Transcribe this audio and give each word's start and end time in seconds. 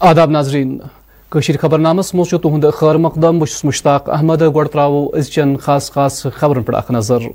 آداب 0.00 0.30
ناظرین 0.30 0.76
کشیر 1.32 1.56
خبر 1.60 1.78
نامس 1.78 2.10
تہد 2.42 2.64
خیر 2.78 2.94
مقدم 3.04 3.38
بس 3.38 3.64
مشتاق 3.64 4.08
احمد 4.14 4.42
گو 4.54 4.64
ترو 4.64 5.10
از 5.18 5.30
چین 5.32 5.56
خاص 5.62 5.90
خاص 5.92 6.26
خبرن 6.34 6.62
پہ 6.62 6.72
اخ 6.76 6.90
نظر 6.90 7.26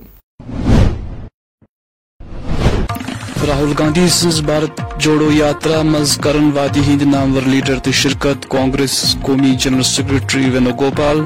راہل 3.48 3.74
گاندھی 3.80 4.08
سز 4.20 4.40
بھارت 4.46 4.82
جوڑو 5.04 5.30
یاترا 5.32 5.82
مز 5.92 6.18
کرن 6.24 6.50
وادی 6.56 6.82
ہند 6.88 7.02
نامور 7.14 7.48
لیڈر 7.52 7.80
تو 7.84 7.92
شرکت 8.04 8.50
کانگریس 8.52 9.16
قومی 9.26 9.56
جنرل 9.60 9.84
سیکرٹری 9.94 10.50
وینو 10.54 10.72
گوپال 10.80 11.22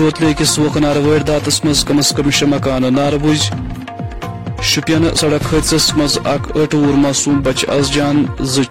روتلے 0.00 0.32
کس 0.38 0.58
داتس 1.26 1.64
مز 1.64 1.84
کم 1.88 1.98
از 1.98 2.12
کم 2.16 2.50
مکان 2.54 2.92
نار 2.94 3.16
بج 3.22 3.50
شوپینہ 4.70 5.08
سڑک 5.16 5.44
حدثس 5.54 5.84
مقور 5.96 6.94
معصوم 7.02 7.40
بچہ 7.44 7.70
از 7.70 7.92
جان 7.94 8.24
زر 8.54 8.62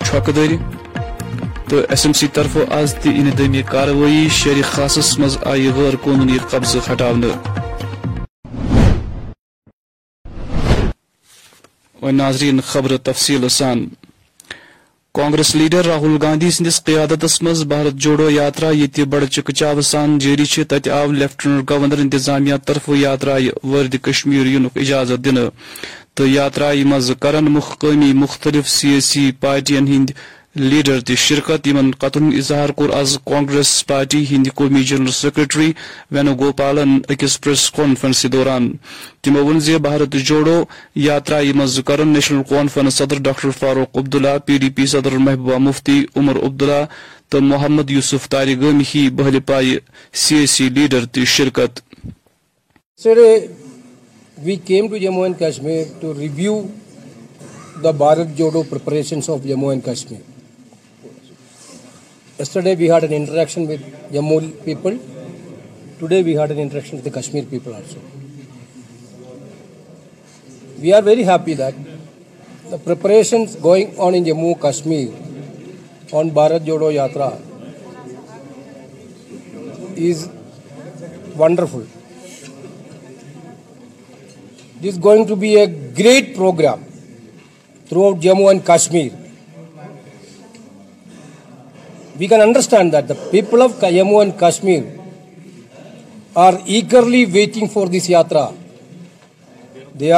تو 1.69 1.77
ایس 1.89 2.05
ایم 2.05 2.13
سی 2.19 2.27
طرف 2.33 2.57
آز 2.79 2.95
تی 3.01 3.09
اندمی 3.19 3.61
کاروی 3.71 4.27
شیری 4.39 4.61
خاصس 4.73 5.17
مز 5.19 5.37
آئی 5.51 5.71
غیر 5.75 5.95
قونونی 6.03 6.37
قبضہ 6.49 6.79
ہٹا 6.91 7.11
کانگریس 15.15 15.53
لیڈر 15.55 15.85
راہل 15.85 16.17
گاندھی 16.21 16.47
قیادت 16.85 17.23
مز 17.43 17.63
بھارت 17.71 17.93
جوڑو 18.05 18.29
یاترا 18.29 18.69
یہ 18.79 19.03
بڑ 19.11 19.23
چکچاو 19.35 19.81
سان 19.91 20.17
جاری 20.23 20.89
آو 20.95 21.11
لیفٹنٹ 21.11 21.69
گورنر 21.69 21.99
انتظامیہ 22.01 22.55
طرف 22.67 22.89
یاترا 23.01 23.35
ورد 23.71 23.95
کشمیر 24.05 24.45
انک 24.55 24.77
اجازت 24.83 25.23
دن 25.25 25.37
تو 26.15 26.27
یاترا 26.27 26.71
مز 26.93 27.11
کرن 27.21 27.47
مقامی 27.57 28.11
مختلف 28.23 28.69
سیاسی 28.79 29.31
پارٹین 29.41 29.87
ہند 29.93 30.09
لیڈر 30.59 30.99
شرکت 31.17 31.67
یمن 31.67 31.89
قطن 31.99 32.27
اظہار 32.37 32.69
کور 32.75 32.89
از 32.97 33.17
کانگریس 33.25 33.71
پارٹی 33.87 34.23
ہند 34.29 34.47
قومی 34.55 34.83
جنرل 34.87 35.11
سیکرٹری 35.11 35.71
وینو 36.11 36.33
گوپالن 36.39 36.95
اکس 37.13 37.39
پریس 37.41 37.69
کانفرنس 37.75 38.25
دوران 38.33 38.69
تمو 39.23 39.59
زی 39.59 39.77
بھارت 39.87 40.13
جوڑو 40.27 40.63
یاترا 41.05 41.39
مز 41.55 41.79
کر 41.87 42.03
نیشنل 42.05 42.43
کانفرنس 42.49 42.95
صدر 42.97 43.17
doctor 43.21 43.49
Farooq 43.59 43.97
Abdullah 43.97 44.37
P 44.45 44.57
D 44.57 44.69
P 44.75 44.85
صدر 44.91 45.17
محبوبہ 45.25 45.57
مفتی 45.67 45.99
عمر 46.15 46.35
عبداللہ 46.45 46.85
تو 47.31 47.41
محمد 47.51 47.89
یوسف 47.91 48.27
تاری 48.29 48.55
ہی 48.95 49.07
بہل 49.17 49.39
پائ 49.47 49.63
C 50.23 50.35
A 50.35 50.45
C 50.55 50.69
leader 50.75 51.05
preparations 58.69 59.25
to 59.25 59.37
Jammu 59.47 59.73
and 59.73 59.83
Kashmir. 59.85 60.21
Yesterday 62.37 62.75
we 62.75 62.87
had 62.87 63.01
an 63.05 63.13
interaction 63.13 63.65
with 63.65 63.81
Jammu 64.11 64.39
people. 64.65 64.99
Today 65.99 66.21
we 66.21 66.33
had 66.33 66.51
an 66.51 66.59
interaction 66.59 66.97
with 66.97 67.05
the 67.05 67.11
Kashmir 67.11 67.43
people 67.43 67.73
also. 67.73 67.97
We 70.81 70.91
are 70.91 71.01
very 71.01 71.23
happy 71.23 71.53
that 71.53 71.73
the 72.69 72.77
preparations 72.77 73.55
going 73.55 73.97
on 73.97 74.15
in 74.15 74.25
Jammu 74.25 74.59
Kashmir 74.59 75.13
on 76.11 76.29
Bharat 76.29 76.65
Jodo 76.65 76.91
Yatra 76.97 77.31
is 79.95 80.29
wonderful. 81.37 81.87
This 84.81 84.95
is 84.95 84.97
going 84.97 85.25
to 85.27 85.37
be 85.37 85.55
a 85.55 85.67
great 85.67 86.35
program 86.35 86.83
throughout 87.85 88.19
Jammu 88.19 88.51
and 88.51 88.65
Kashmir. 88.73 89.13
We 92.17 92.27
can 92.29 92.39
understand 92.39 92.93
that 92.93 93.09
the 93.09 93.15
people 93.15 93.61
of 93.61 93.73
Jammu 93.73 94.21
and 94.21 94.39
Kashmir 94.39 95.01
are 96.33 96.57
eagerly 96.65 97.25
waiting 97.25 97.67
for 97.67 97.89
this 97.89 98.07
yatra. 98.07 98.55
They 99.93 100.13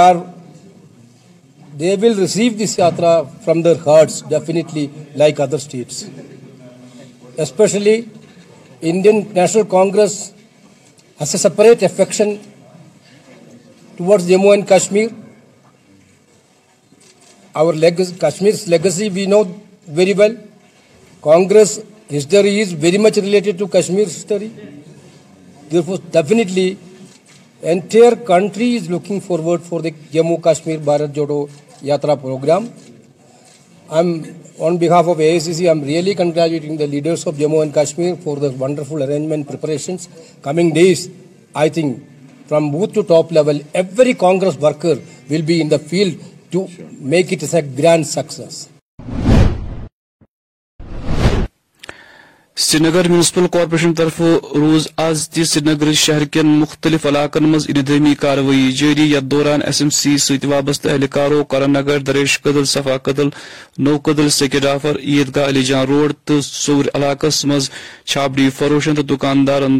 will 1.95 2.15
receive 2.15 2.59
this 2.59 2.77
yatra 2.77 3.27
from 3.43 3.63
their 3.63 3.77
hearts, 3.77 4.21
definitely, 4.21 4.91
like 5.15 5.39
other 5.39 5.57
states. 5.57 6.07
Especially, 7.35 8.07
Indian 8.81 9.33
National 9.33 9.65
Congress 9.65 10.33
has 11.17 11.33
a 11.33 11.39
separate 11.39 11.81
affection 11.81 12.39
towards 13.95 14.27
Jammu 14.29 14.53
and 14.53 14.67
Kashmir. 14.67 15.11
Kashmir's 17.55 18.67
legacy 18.67 19.09
we 19.09 19.25
know 19.25 19.51
very 19.87 20.13
well. 20.13 20.37
Congress 21.27 21.71
history 22.17 22.53
is 22.61 22.69
very 22.81 22.97
much 22.97 23.17
related 23.19 23.61
history 23.77 24.47
this 25.71 25.87
was 25.89 25.99
definitely 26.11 28.13
country 28.27 28.67
is 28.77 28.89
looking 28.89 29.19
forward 29.27 29.61
for 29.69 29.79
the 29.85 29.89
Jammu 30.11 30.37
Kashmir 30.43 30.77
Bharat 30.89 31.15
Jodo 31.15 31.39
Yatra 31.89 32.15
program 32.21 32.61
of 34.99 35.07
A 35.17 35.29
C 35.39 35.53
C 35.53 35.65
M 35.69 35.81
really 35.85 36.13
congratulating 36.21 36.75
the 36.77 36.85
leader 36.93 37.13
of 37.27 37.33
Jammu 37.39 37.61
Kashmir 37.79 38.11
for 38.23 38.35
this 38.47 38.53
wonderful 38.61 38.99
arrangements 39.07 40.01
coming 40.47 40.69
days 40.79 40.99
I 41.63 41.69
think 41.79 41.89
from 42.49 42.63
booth 42.77 42.91
to 42.95 43.01
top 43.13 43.25
level 43.39 43.57
every 43.83 44.13
Congress 44.25 44.55
worker 44.63 44.95
will 45.29 45.41
be 45.51 45.55
in 45.61 45.67
the 45.71 45.77
field 45.89 46.13
to 46.53 46.59
make 47.15 47.25
it 47.33 47.41
a 47.53 47.61
grand 47.77 48.03
success 48.15 48.53
Srinagar 52.83 53.07
corporation 53.51 53.93
طرف 53.97 54.17
روز 54.61 54.87
آز 55.03 55.29
تی 55.33 55.43
سری 55.51 55.61
نگر 55.69 55.91
شہر 56.05 56.41
مختلف 56.45 57.05
علاقن 57.05 57.43
مز 57.51 57.65
اندمی 57.69 58.13
کاروی 58.21 58.71
جاری 58.79 59.01
یتھ 59.11 59.23
دوران 59.33 59.59
ایس 59.65 59.79
ایم 59.81 59.89
سی 59.97 60.15
ست 60.23 60.45
وابستہ 60.53 60.89
اہلکارو 60.91 61.41
نگر 61.67 61.99
دریش 62.07 62.39
قدل 62.45 62.65
صفا 62.73 62.97
قدل 63.05 63.29
نو 63.83 63.97
قدل 64.05 64.29
سیکڈ 64.39 64.65
آفر 64.73 64.97
عید 64.99 65.35
گاہ 65.35 65.45
علی 65.49 65.63
جان 65.69 65.85
روڈ 65.87 66.13
تو 66.27 66.39
سور 66.47 66.85
علاقس 66.93 67.45
چھابڑی 68.13 68.49
فروشن 68.57 68.95
تو 68.95 69.01
دکاندارن 69.15 69.79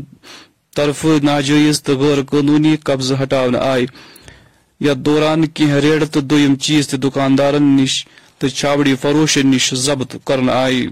طرف 0.76 1.04
ناجائز 1.24 1.82
تو 1.84 1.98
غیر 2.04 2.22
قانونی 2.32 2.76
قبضہ 2.90 3.16
ہٹا 3.24 3.42
آئے 3.72 4.94
دوران 5.06 5.46
کی 5.56 5.66
ریڑ 5.84 6.04
تو 6.12 6.22
دم 6.32 6.56
چیز 6.66 6.88
تہ 6.90 6.96
دکاندارن 7.08 7.76
نش 7.82 7.98
تو 8.40 8.48
چھابڑی 8.60 8.96
فروشن 9.02 9.48
نش 9.52 9.74
ضبط 9.86 10.16
آئے 10.54 10.86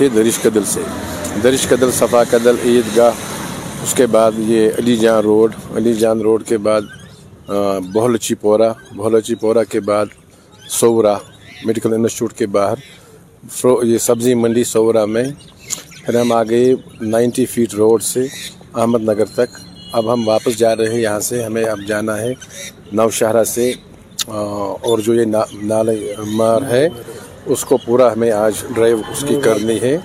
یہ 0.00 0.08
درش 0.14 0.38
کدل 0.42 0.64
سے 0.72 0.80
درش 1.42 1.66
کدل 1.68 1.90
صفا 1.98 2.22
کدل 2.30 2.56
عید 2.64 2.96
گاہ 2.96 3.12
اس 3.82 3.92
کے 3.96 4.06
بعد 4.14 4.32
یہ 4.48 4.70
علی 4.78 4.96
جان 4.96 5.22
روڈ 5.24 5.54
علی 5.76 5.92
جان 5.94 6.20
روڈ 6.26 6.44
کے 6.48 6.58
بعد 6.66 6.82
بہلچی 7.94 8.34
پورا 8.40 8.70
بہلچی 8.96 9.34
پورا 9.42 9.64
کے 9.72 9.80
بعد 9.90 10.06
سورا 10.80 11.14
میڈیکل 11.66 11.92
انسٹیٹیوٹ 11.94 12.32
کے 12.38 12.46
باہر 12.56 13.82
یہ 13.86 13.98
سبزی 14.06 14.34
منڈی 14.42 14.64
سورا 14.74 15.04
میں 15.14 15.24
پھر 16.04 16.20
ہم 16.20 16.32
آگئے 16.32 16.74
نائنٹی 17.00 17.46
فیٹ 17.54 17.74
روڈ 17.74 18.02
سے 18.02 18.26
احمد 18.80 19.02
نگر 19.08 19.26
تک 19.34 19.58
اب 19.98 20.12
ہم 20.12 20.26
واپس 20.28 20.58
جا 20.58 20.74
رہے 20.76 20.94
ہیں 20.94 21.00
یہاں 21.00 21.20
سے 21.30 21.42
ہمیں 21.44 21.64
اب 21.64 21.78
جانا 21.88 22.16
ہے 22.20 22.32
نوشہرہ 23.00 23.44
سے 23.54 23.72
اور 24.36 24.98
جو 25.06 25.14
یہ 25.14 25.24
نالے 25.68 25.96
مار 26.36 26.62
ہے 26.70 26.86
اس 27.52 27.64
کو 27.68 27.76
پورا 27.84 28.12
ہمیں 28.12 28.30
آج 28.32 28.62
ڈرائیو 28.74 28.96
اس 29.12 29.24
کی 29.28 29.34
کرنی 29.44 29.80
ہے 29.80 29.96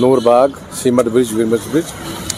نور 0.00 0.18
باغ 0.24 0.48
سیمٹ 0.82 1.06
برج 1.12 1.32
برج 1.70 1.90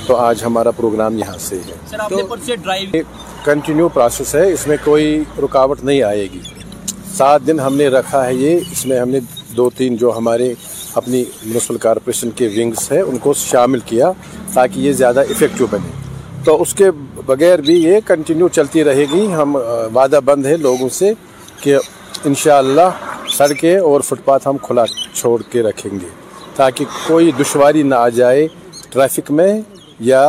تو 0.06 0.16
آج 0.16 0.42
ہمارا 0.46 0.70
پروگرام 0.76 1.18
یہاں 1.18 1.36
سے 1.40 1.58
ہے 1.66 3.02
کنٹینیو 3.44 3.88
پروسیس 3.94 4.34
ہے 4.34 4.50
اس 4.52 4.66
میں 4.66 4.76
کوئی 4.84 5.22
رکاوٹ 5.42 5.84
نہیں 5.84 6.02
آئے 6.02 6.26
گی 6.32 6.40
سات 7.16 7.46
دن 7.46 7.60
ہم 7.60 7.74
نے 7.76 7.86
رکھا 7.88 8.24
ہے 8.26 8.34
یہ 8.34 8.60
اس 8.72 8.84
میں 8.86 8.98
ہم 9.00 9.08
نے 9.08 9.18
دو 9.56 9.68
تین 9.76 9.96
جو 9.96 10.16
ہمارے 10.16 10.52
اپنی 11.00 11.22
میونسپل 11.42 11.76
کارپوریشن 11.84 12.30
کے 12.36 12.48
ونگس 12.56 12.90
ہیں 12.92 13.00
ان 13.02 13.18
کو 13.22 13.34
شامل 13.44 13.80
کیا 13.86 14.10
تاکہ 14.54 14.78
یہ 14.80 14.92
زیادہ 15.02 15.20
افیکٹو 15.30 15.66
بنے 15.70 15.90
تو 16.44 16.60
اس 16.62 16.74
کے 16.74 16.90
بغیر 17.26 17.60
بھی 17.66 17.82
یہ 17.82 18.00
کنٹینیو 18.06 18.48
چلتی 18.58 18.84
رہے 18.84 19.04
گی 19.12 19.26
ہم 19.34 19.56
وعدہ 19.94 20.20
بند 20.24 20.46
ہیں 20.46 20.56
لوگوں 20.62 20.88
سے 20.98 21.12
کہ 21.62 21.76
انشاءاللہ 22.26 22.88
سڑکیں 23.36 23.76
اور 23.78 24.00
فٹ 24.08 24.24
پاتھ 24.24 24.46
ہم 24.48 24.56
کھلا 24.62 24.84
چھوڑ 25.14 25.40
کے 25.50 25.62
رکھیں 25.62 25.90
گے 26.00 26.08
تاکہ 26.56 26.84
کوئی 27.06 27.30
دشواری 27.40 27.82
نہ 27.82 27.94
آ 27.94 28.08
جائے 28.16 28.46
ٹریفک 28.92 29.30
میں 29.30 29.52
یا 30.10 30.24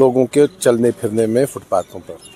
لوگوں 0.00 0.26
کے 0.34 0.46
چلنے 0.58 0.90
پھرنے 1.00 1.26
میں 1.34 1.44
فٹ 1.52 1.68
پاتھوں 1.68 2.00
پر 2.06 2.28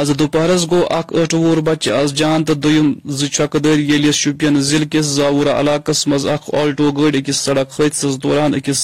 آز 0.00 0.08
دوپہرس 0.18 0.64
گو 0.70 0.80
اھ 0.98 1.08
ور 1.44 1.58
بچہ 1.68 1.90
آز 2.00 2.10
جان 2.20 2.44
تو 2.46 2.54
دھکے 2.64 3.58
در 3.64 3.78
یہ 3.78 4.10
شوپین 4.20 4.54
ضلع 4.68 4.86
کس 4.92 5.04
زاورہ 5.16 5.52
علاقس 5.60 6.00
مز 6.08 6.24
اھ 6.34 6.44
آٹو 6.62 6.90
گڑی 6.96 7.18
اكس 7.18 7.36
سڑك 7.44 7.68
حد 7.80 7.94
دوران 8.22 8.50
اکس 8.58 8.78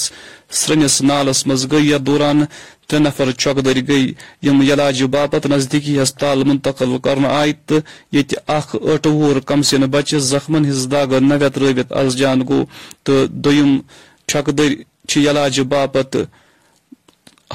سرنس 0.60 0.96
نالس 1.08 1.40
مز 1.48 1.62
گئی 1.72 1.90
یتھ 1.90 2.02
دوران 2.10 2.38
ترے 2.88 2.98
نفر 3.06 3.30
چھكے 3.42 3.60
در 3.66 3.78
گئی 3.88 4.06
علاج 4.72 5.02
باپت 5.16 5.46
نزدیکی 5.54 5.92
ہسپتال 6.02 6.38
منتقل 6.48 6.96
كرنے 7.04 7.28
آئی 7.40 7.52
تو 7.66 7.76
یقہ 8.16 8.36
اخ 8.58 8.68
اٹ 8.90 9.06
ور 9.18 9.40
کمسن 9.50 9.82
بچہ 9.96 10.16
زخمن 10.32 10.64
ہز 10.70 10.80
داغ 10.92 11.18
نویت 11.30 11.54
روبت 11.62 11.88
آز 12.02 12.10
جان 12.20 12.38
گو 12.48 12.60
تو 13.04 13.14
دم 13.46 13.70
چھکے 14.28 14.52
در 14.58 14.70
چلاج 15.10 15.60
باپت 15.74 16.10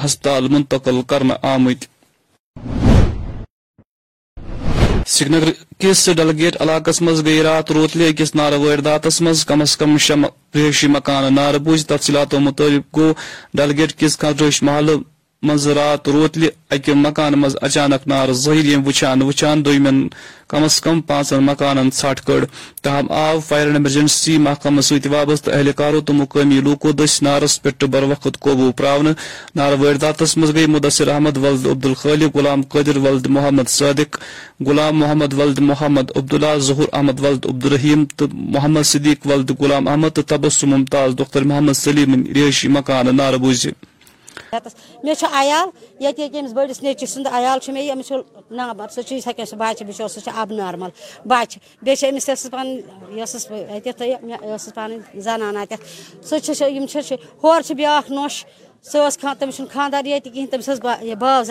ہسپتال 0.04 0.42
منتقل 0.54 0.96
كرنے 1.10 1.34
آمت 1.54 1.82
سری 5.14 5.34
کس 5.34 5.56
کس 5.78 6.08
ڈلگیٹ 6.16 6.60
علاقہ 6.62 6.90
مز 7.04 7.24
گئی 7.24 7.42
رات 7.42 7.70
روت 7.72 7.96
لی 7.96 8.08
اکس 8.08 8.34
نار 8.34 8.52
ودات 8.62 9.06
مز 9.22 9.44
کم 9.48 9.60
از 9.62 9.76
کم 9.78 9.96
شہ 10.06 10.14
رشی 10.56 10.86
مکان 10.96 11.34
نار 11.34 11.54
بوجھ 11.66 11.84
تفصیلاتوں 11.86 12.40
مطابق 12.46 12.96
گو 12.96 13.12
ڈلگیٹ 13.56 13.92
کس 13.98 14.18
خان 14.20 14.42
محل 14.66 14.86
مز 15.42 15.66
رات 15.76 16.08
روتل 16.08 16.44
اکہ 16.74 16.92
مکان 16.96 17.32
مز 17.40 17.56
اچانک 17.66 18.06
نار 18.08 18.28
یم 18.64 18.86
وچان 18.86 19.22
وچان 19.22 19.64
دویمن 19.64 19.96
کم 20.50 20.64
از 20.64 20.80
کم 20.80 21.00
پانچن 21.08 21.42
مکانن 21.44 21.88
ھٹ 21.98 22.20
کڑ 22.26 22.44
تاہم 22.82 23.10
آو 23.12 23.38
فائر 23.48 23.66
ایمرجنسی 23.66 24.36
محکمہ 24.46 24.80
ست 24.88 25.06
وابستہ 25.12 25.50
اہلکارو 25.56 26.00
تو 26.06 26.12
مقامی 26.12 26.60
لوکو 26.64 26.92
دس 26.96 27.22
نارس 27.22 27.60
پہ 27.62 27.86
بر 27.92 28.02
وقت 28.10 28.38
قبو 28.44 28.70
پر 28.78 29.12
نار 29.56 29.72
واتس 29.80 30.36
مز 30.36 30.54
گئی 30.54 30.66
مدثر 30.76 31.08
احمد 31.14 31.36
ولد 31.42 31.66
عبدالخالق 31.70 32.36
غلام 32.36 32.62
قدر 32.74 32.96
ولد 33.06 33.26
محمد 33.36 33.68
صادق 33.78 34.16
غلام 34.66 34.98
محمد 34.98 35.34
ولد 35.38 35.58
محمد 35.70 36.10
عبداللہ 36.16 36.56
ظہور 36.68 36.88
احمد 36.92 37.20
ولد 37.24 37.46
عبدالرحیم 37.50 38.04
تو 38.16 38.26
محمد 38.34 38.86
صدیق 38.92 39.26
ولد 39.26 39.50
غلام 39.60 39.88
احمد 39.88 40.08
تو 40.16 40.22
تبس 40.34 40.62
ممتاز 40.72 41.12
دختر 41.18 41.42
محمد 41.52 41.72
سلیم 41.82 42.22
ریشی 42.34 42.68
مکانہ 42.70 43.10
نار 43.22 43.36
بوز 43.44 43.66
عیال 44.42 45.70
میا 46.00 46.10
یہ 46.18 46.40
بڑ 46.54 46.66
نیچی 46.82 47.06
سیاب 47.06 47.64
سب 49.48 49.56
بچہ 49.58 49.84
بچور 49.88 50.28
اب 50.34 50.50
نارمل 50.56 50.88
بچہ 51.28 51.58
بیش 51.84 52.00
پہ 52.50 52.62
یہ 53.14 53.24
پانی 54.74 54.96
زنان 55.28 55.56
ات 55.56 55.72
سی 56.28 56.36
ہم 56.78 56.86
سے 56.96 57.16
ہوا 57.42 58.00
نوش 58.10 58.34
ساوزہ 58.90 59.26
اتنا 59.28 61.42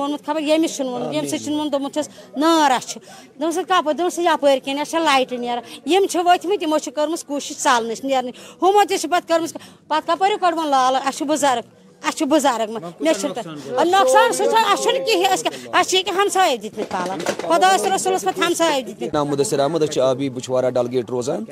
اوم 0.00 0.16
خبر 0.26 0.40
یہ 0.40 0.58
ووت 0.80 1.14
یمس 1.14 1.34
وس 1.96 2.08
نم 3.40 3.60
کپ 3.68 3.90
دن 3.98 4.78
اچھا 4.78 4.98
لائٹ 4.98 5.32
ناجمت 5.32 6.88
کرم 6.96 7.14
کو 7.26 7.38
چلن 7.40 7.92
نیرن 8.08 8.96
ترم 9.28 9.44
پہ 9.88 10.00
کپڑے 10.06 10.34
واقع 10.40 10.64
لالک 10.68 11.22
بزرگ 11.28 11.74
اچھ 12.08 12.22
بزرگ 12.30 12.70
نقصان 13.06 14.32
سہ 14.32 14.88
کہین 15.06 16.08
ہمسائی 16.18 16.56
دتمت 16.56 16.90
پالان 16.92 17.20
خدا 17.42 17.74
رسولس 17.94 18.24
پہ 18.24 18.38
ہمسائی 18.40 18.82
دتمت 18.82 19.14
نام 19.14 19.28
مدثر 19.28 19.58
احمد 19.60 19.98
آبی 20.08 20.28
بچوارا 20.36 20.70
ڈل 20.78 20.88
گیٹ 20.92 21.10
روزان 21.10 21.44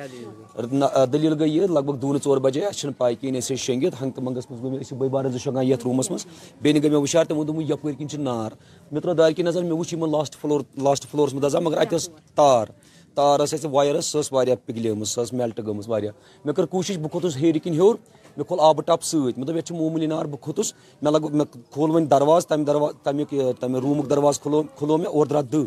دلیل 1.12 1.34
گئی 1.40 1.56
یہ 1.56 1.66
لگ 1.74 1.82
بھگ 1.86 1.96
دون 2.00 2.18
ٹور 2.22 2.38
بجے 2.46 2.64
اچھے 2.66 2.90
پائی 2.98 3.14
کہین 3.20 3.36
اسے 3.36 3.56
شنگت 3.66 4.00
ہنگ 4.02 4.10
تو 4.16 4.22
منگس 4.22 4.50
مجھ 4.50 4.92
بے 4.98 5.08
بارہ 5.14 5.36
شنگان 5.44 5.66
یتھ 5.66 5.86
رومس 5.86 6.10
مز 6.10 6.24
بیٚیہِ 6.62 6.82
گٔے 6.82 6.88
مےٚ 6.88 7.00
وٕچھار 7.00 7.24
تِمو 7.24 7.44
دوٚپ 7.44 7.70
یَپٲرۍ 7.70 7.96
کِنۍ 7.98 8.08
چھِ 8.10 8.18
نار 8.18 8.50
مےٚ 8.92 9.00
ترٛٲو 9.02 9.14
دارِ 9.18 9.34
کی 9.36 9.42
نظر 9.42 9.62
میں 9.62 9.72
وٕچھ 9.76 9.94
یِمن 9.94 10.10
لاسٹ 10.12 10.34
فلور 10.40 10.60
لاسٹ 10.84 11.06
فٕلورس 11.10 11.34
منٛز 11.34 11.44
دزان 11.48 11.64
مگر 11.64 11.76
اَتہِ 11.80 11.94
ٲس 11.98 12.08
تار 12.34 12.66
تار 13.14 13.38
ٲس 13.46 13.54
اَسہِ 13.54 13.70
وایَر 13.72 13.94
ٲس 14.00 14.06
سۄ 14.12 14.18
ٲس 15.22 15.32
میلٹ 15.32 15.60
گٔمٕژ 15.66 15.88
واریاہ 15.88 16.12
مےٚ 16.44 16.54
کٔر 16.54 16.66
کوٗشِش 16.66 16.98
بہٕ 16.98 17.10
کھوٚتُس 17.10 17.36
ہیٚرِ 17.36 17.58
کِنۍ 17.64 17.74
ہیوٚر 17.74 17.96
مےٚ 18.36 18.44
کھول 18.46 18.60
آب 18.62 18.80
چھِ 19.02 19.70
مومولی 19.76 20.06
نار 20.06 20.24
بھا 20.34 21.10
لگ 21.10 21.26
واض 22.28 22.46
تم 22.46 22.64
درواز 22.64 22.92
تمیک 23.04 23.34
رومک 23.82 24.10
درواز 24.10 24.40
کھولو 24.40 24.62
کھلو 24.78 24.96
میرے 24.98 25.08
او 25.10 25.24
درا 25.24 25.40
دہ 25.52 25.64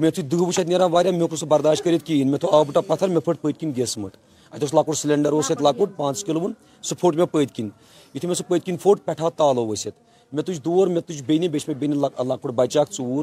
میرے 0.00 0.20
یو 0.22 0.26
دہ 0.52 0.60
مےٚ 0.66 0.78
مارا 0.90 1.10
موقع 1.18 1.34
سر 1.40 1.46
برداشت 1.46 1.84
کریں 1.84 2.24
مو 2.30 2.50
آب 2.60 2.78
پتھر 2.86 3.08
مٹھ 3.16 3.28
اوس 3.44 3.62
گیس 3.76 3.96
مٹ 3.98 4.16
پانٛژھ 4.50 4.98
سلینڈر 4.98 5.40
سُہ 5.46 5.54
پھوٚٹ 5.64 5.96
پانچ 5.96 6.24
کلو 6.24 6.40
کِنۍ 6.50 7.68
یُتھُے 8.14 8.28
مےٚ 8.28 8.36
سُہ 8.36 8.44
پٔتۍ 8.48 8.64
کِنۍ 8.64 8.76
پھوٚٹ 8.82 9.04
پھٹ 9.04 9.20
آو 9.20 9.30
تالو 9.36 9.62
ؤسِتھ 9.70 9.96
میرے 10.32 10.42
تجھ 10.52 10.60
دور 10.64 10.86
ووٚن 10.86 11.06
بیٚنہِ 11.26 11.48
بیٹھ 11.50 12.46
بچ 12.56 12.76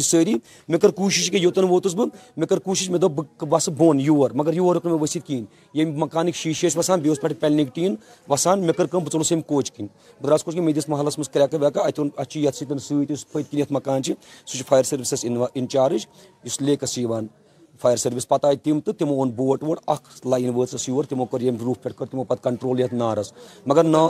سٲری 0.00 0.34
تم 0.66 0.76
کٔر 0.78 0.90
کوٗشِش 0.90 1.30
کہِ 1.30 1.50
تل 1.54 1.66
شر 1.90 1.98
سی 2.00 2.00
مےٚ 2.00 2.48
کٔر 2.48 2.56
یوتن 2.56 2.90
مےٚ 2.90 3.00
دوٚپ 3.00 3.12
بہٕ 3.12 3.48
وَسہٕ 3.52 3.72
بۄن 3.76 4.00
یور 4.00 4.30
مگر 4.40 4.52
یور 4.56 4.76
ہوں 4.84 4.98
درٛاس 4.98 5.18
کھین 5.26 5.90
مکانک 5.96 6.36
مےٚ 6.46 6.70
دِژ 6.74 7.02
بیس 7.04 7.20
پہ 7.22 7.28
پلنک 7.40 7.74
ٹین 7.74 7.94
وسان 8.28 8.64
اوٚن 8.64 9.86
کراس 10.22 10.44
چھِ 12.28 12.40
یَتھ 12.44 12.56
سۭتۍ 12.56 12.78
سۭتۍ 12.78 13.10
یُس 13.10 13.26
پٔتۍ 13.32 13.50
کِنۍ 13.50 13.60
یَتھ 13.60 13.72
مکان 13.72 14.02
سے 14.02 14.12
اِنچارٕج 14.52 15.24
یُس 15.24 15.24
انچارج 15.24 16.60
لیکس 16.66 16.90
سے 16.94 17.02
فایر 17.80 17.96
سٔروِس 17.96 18.26
پَتہٕ 18.28 18.48
آیہِ 18.48 18.58
تِم 18.62 18.80
تہٕ 18.84 18.94
تِمو 18.98 19.14
اوٚن 19.14 19.30
بوٹ 19.36 19.62
ووٹ 19.64 19.78
اکھ 19.92 20.26
لاین 20.26 20.50
وٲژ 20.56 20.88
یور 20.88 21.04
تِمو 21.08 21.24
کٔر 21.30 21.40
ییٚمہِ 21.40 21.60
روٗف 21.64 21.82
پٮ۪ٹھ 21.82 21.96
کٔر 21.98 22.06
تِمو 22.06 22.24
پَتہٕ 22.30 22.42
کَنٹرول 22.44 22.80
یَتھ 22.80 22.94
نارَس 22.94 23.32
مگر 23.66 23.84
نا 23.94 24.02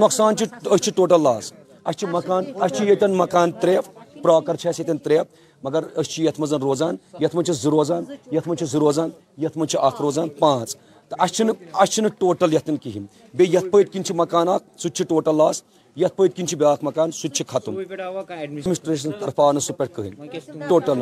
نۄقصان 0.00 0.36
چھِ 0.36 0.46
أسۍ 0.54 0.76
چھِ 0.84 0.90
ٹوٹل 0.96 1.22
لاس 1.22 1.52
اَسہِ 1.84 1.98
چھِ 2.00 2.08
مکان 2.12 2.44
اَسہِ 2.54 2.76
چھِ 2.76 2.86
ییٚتٮ۪ن 2.86 3.14
مکان 3.18 3.52
ترٛےٚ 3.60 3.82
پراکر 4.22 4.56
چھِ 4.60 4.68
اَسہِ 4.68 4.80
ییٚتٮ۪ن 4.80 4.98
ترٛےٚ 5.04 5.24
مگر 5.64 5.82
أسۍ 6.00 6.10
چھِ 6.10 6.24
یَتھ 6.24 6.40
منٛز 6.40 6.52
روزان 6.52 6.96
یَتھ 7.20 7.36
منٛز 7.36 7.46
چھِ 7.46 7.54
زٕ 7.62 7.70
روزان 7.70 8.02
یَتھ 8.32 8.48
منٛز 8.48 8.58
چھِ 8.58 8.66
زٕ 8.72 8.78
روزان 8.78 9.10
یَتھ 9.42 9.58
منٛز 9.58 9.70
چھِ 9.70 9.78
اکھ 9.86 10.02
روزان 10.02 10.28
پانٛژھ 10.38 10.74
تہٕ 11.08 11.20
اَسہِ 11.22 11.34
چھِنہٕ 11.34 11.54
اَسہِ 11.82 11.92
چھِنہٕ 11.92 12.10
ٹوٹل 12.18 12.52
یَتھ 12.54 12.70
کِہینۍ 12.82 13.06
بیٚیہِ 13.36 13.54
یَتھ 13.54 13.68
پٔتۍ 13.72 13.92
کِنۍ 13.92 14.04
چھِ 14.04 14.14
مکان 14.16 14.48
اکھ 14.48 14.64
سُہ 14.80 14.88
تہِ 14.88 14.96
چھُ 14.96 15.04
ٹوٹل 15.08 15.36
لاس 15.36 15.62
یت 16.02 16.14
پت 16.18 16.34
کن 16.36 16.44
بیاکھ 16.58 16.82
مکان 16.84 17.10
سہ 17.18 17.42
ختم 17.48 17.76
ایڈمنسٹریشن 17.78 19.10
طرف 19.20 19.38
آو 19.40 19.50
نا 19.52 19.60
سہ 19.66 19.72
پہ 19.78 19.84
کہیں 19.94 20.68
ٹوٹل 20.68 21.00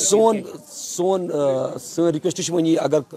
سون 0.00 0.40
سون 0.70 1.28
سن 1.84 2.02
رکویسٹ 2.16 2.50
ونی 2.54 2.74
اگر 2.86 3.14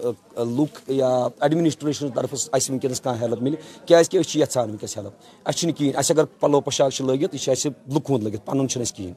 لوک 0.56 0.78
یا 1.00 1.08
ایڈمنسٹریشن 1.42 2.08
طرف 2.16 2.34
اہس 2.50 2.70
ونکس 2.70 3.00
کھانا 3.00 3.20
ہیلپ 3.20 3.42
مل 3.42 3.54
کیاز 3.86 4.08
کہ 4.08 4.18
یژان 4.34 4.70
ونکس 4.70 4.96
ہیلپ 4.98 5.48
اچھے 5.52 5.72
کہین 5.72 5.96
اس 6.02 6.10
اگر 6.10 6.24
پلو 6.40 6.60
پوشاک 6.68 7.00
لگت 7.10 7.34
یہ 7.34 7.50
اہس 7.52 7.66
لکن 7.66 8.14
ہند 8.14 8.22
لگت 8.26 8.46
پنس 8.46 8.92
کہین 8.96 9.12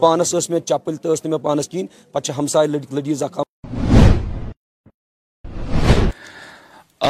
پانس 0.00 0.34
اس 0.34 0.50
مے 0.50 0.60
چپل 0.72 0.96
تو 1.02 1.12
اس 1.12 1.24
نا 1.24 1.38
پانس 1.48 1.68
کہین 1.68 1.86
پہ 2.14 2.30
ہمسائے 2.38 2.68
لڑکی 2.74 2.94
لڑی 2.96 3.14
زخم 3.24 3.42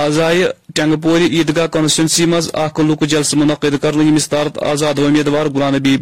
آز 0.04 0.18
آزائ 0.20 0.34
ٹینگ 0.74 0.94
پوری 1.02 1.26
عیدگاہ 1.36 1.66
کانسٹیچنسی 1.74 2.24
مز 2.32 2.48
اخ 2.62 2.78
لوک 2.88 3.04
جلسہ 3.12 3.36
منعقد 3.40 3.74
کرنے 3.82 4.04
یمس 4.04 4.28
طارت 4.28 4.58
آزاد 4.72 4.98
امیدوار 5.06 5.46
غلام 5.54 5.74
نبی 5.74 5.96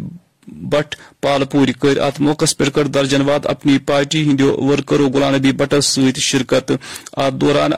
بٹ 0.71 0.95
پال 1.23 1.43
پوری 1.51 1.73
کر 1.81 1.97
ات 2.07 2.19
موقع 2.25 2.45
پر 2.73 2.87
درجن 2.95 3.21
واد 3.29 3.45
اپنی 3.53 3.77
پارٹی 3.89 4.23
ہندو 4.29 4.49
ورکرو 4.69 5.07
غلام 5.13 5.35
نبی 5.35 5.51
بٹس 5.61 5.85
ست 5.95 6.19
شرکت 6.29 6.71
ات 7.23 7.33
دوران 7.41 7.71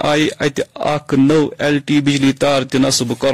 ات 0.46 0.60
اخ 0.96 1.14
نو 1.30 1.42
ایل 1.64 1.80
ٹی 1.88 2.00
بجلی 2.08 2.32
تار 2.42 2.62
تہ 2.70 2.78
نصب 2.86 3.14
كور 3.20 3.34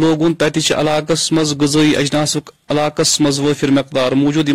لوگوں 0.00 0.28
تتچ 0.38 0.70
علاقہ 0.72 1.12
غذائی 1.60 1.94
اجناسک 1.96 3.00
مز 3.22 3.40
وفر 3.40 3.70
مقدار 3.76 4.12
موجود 4.16 4.50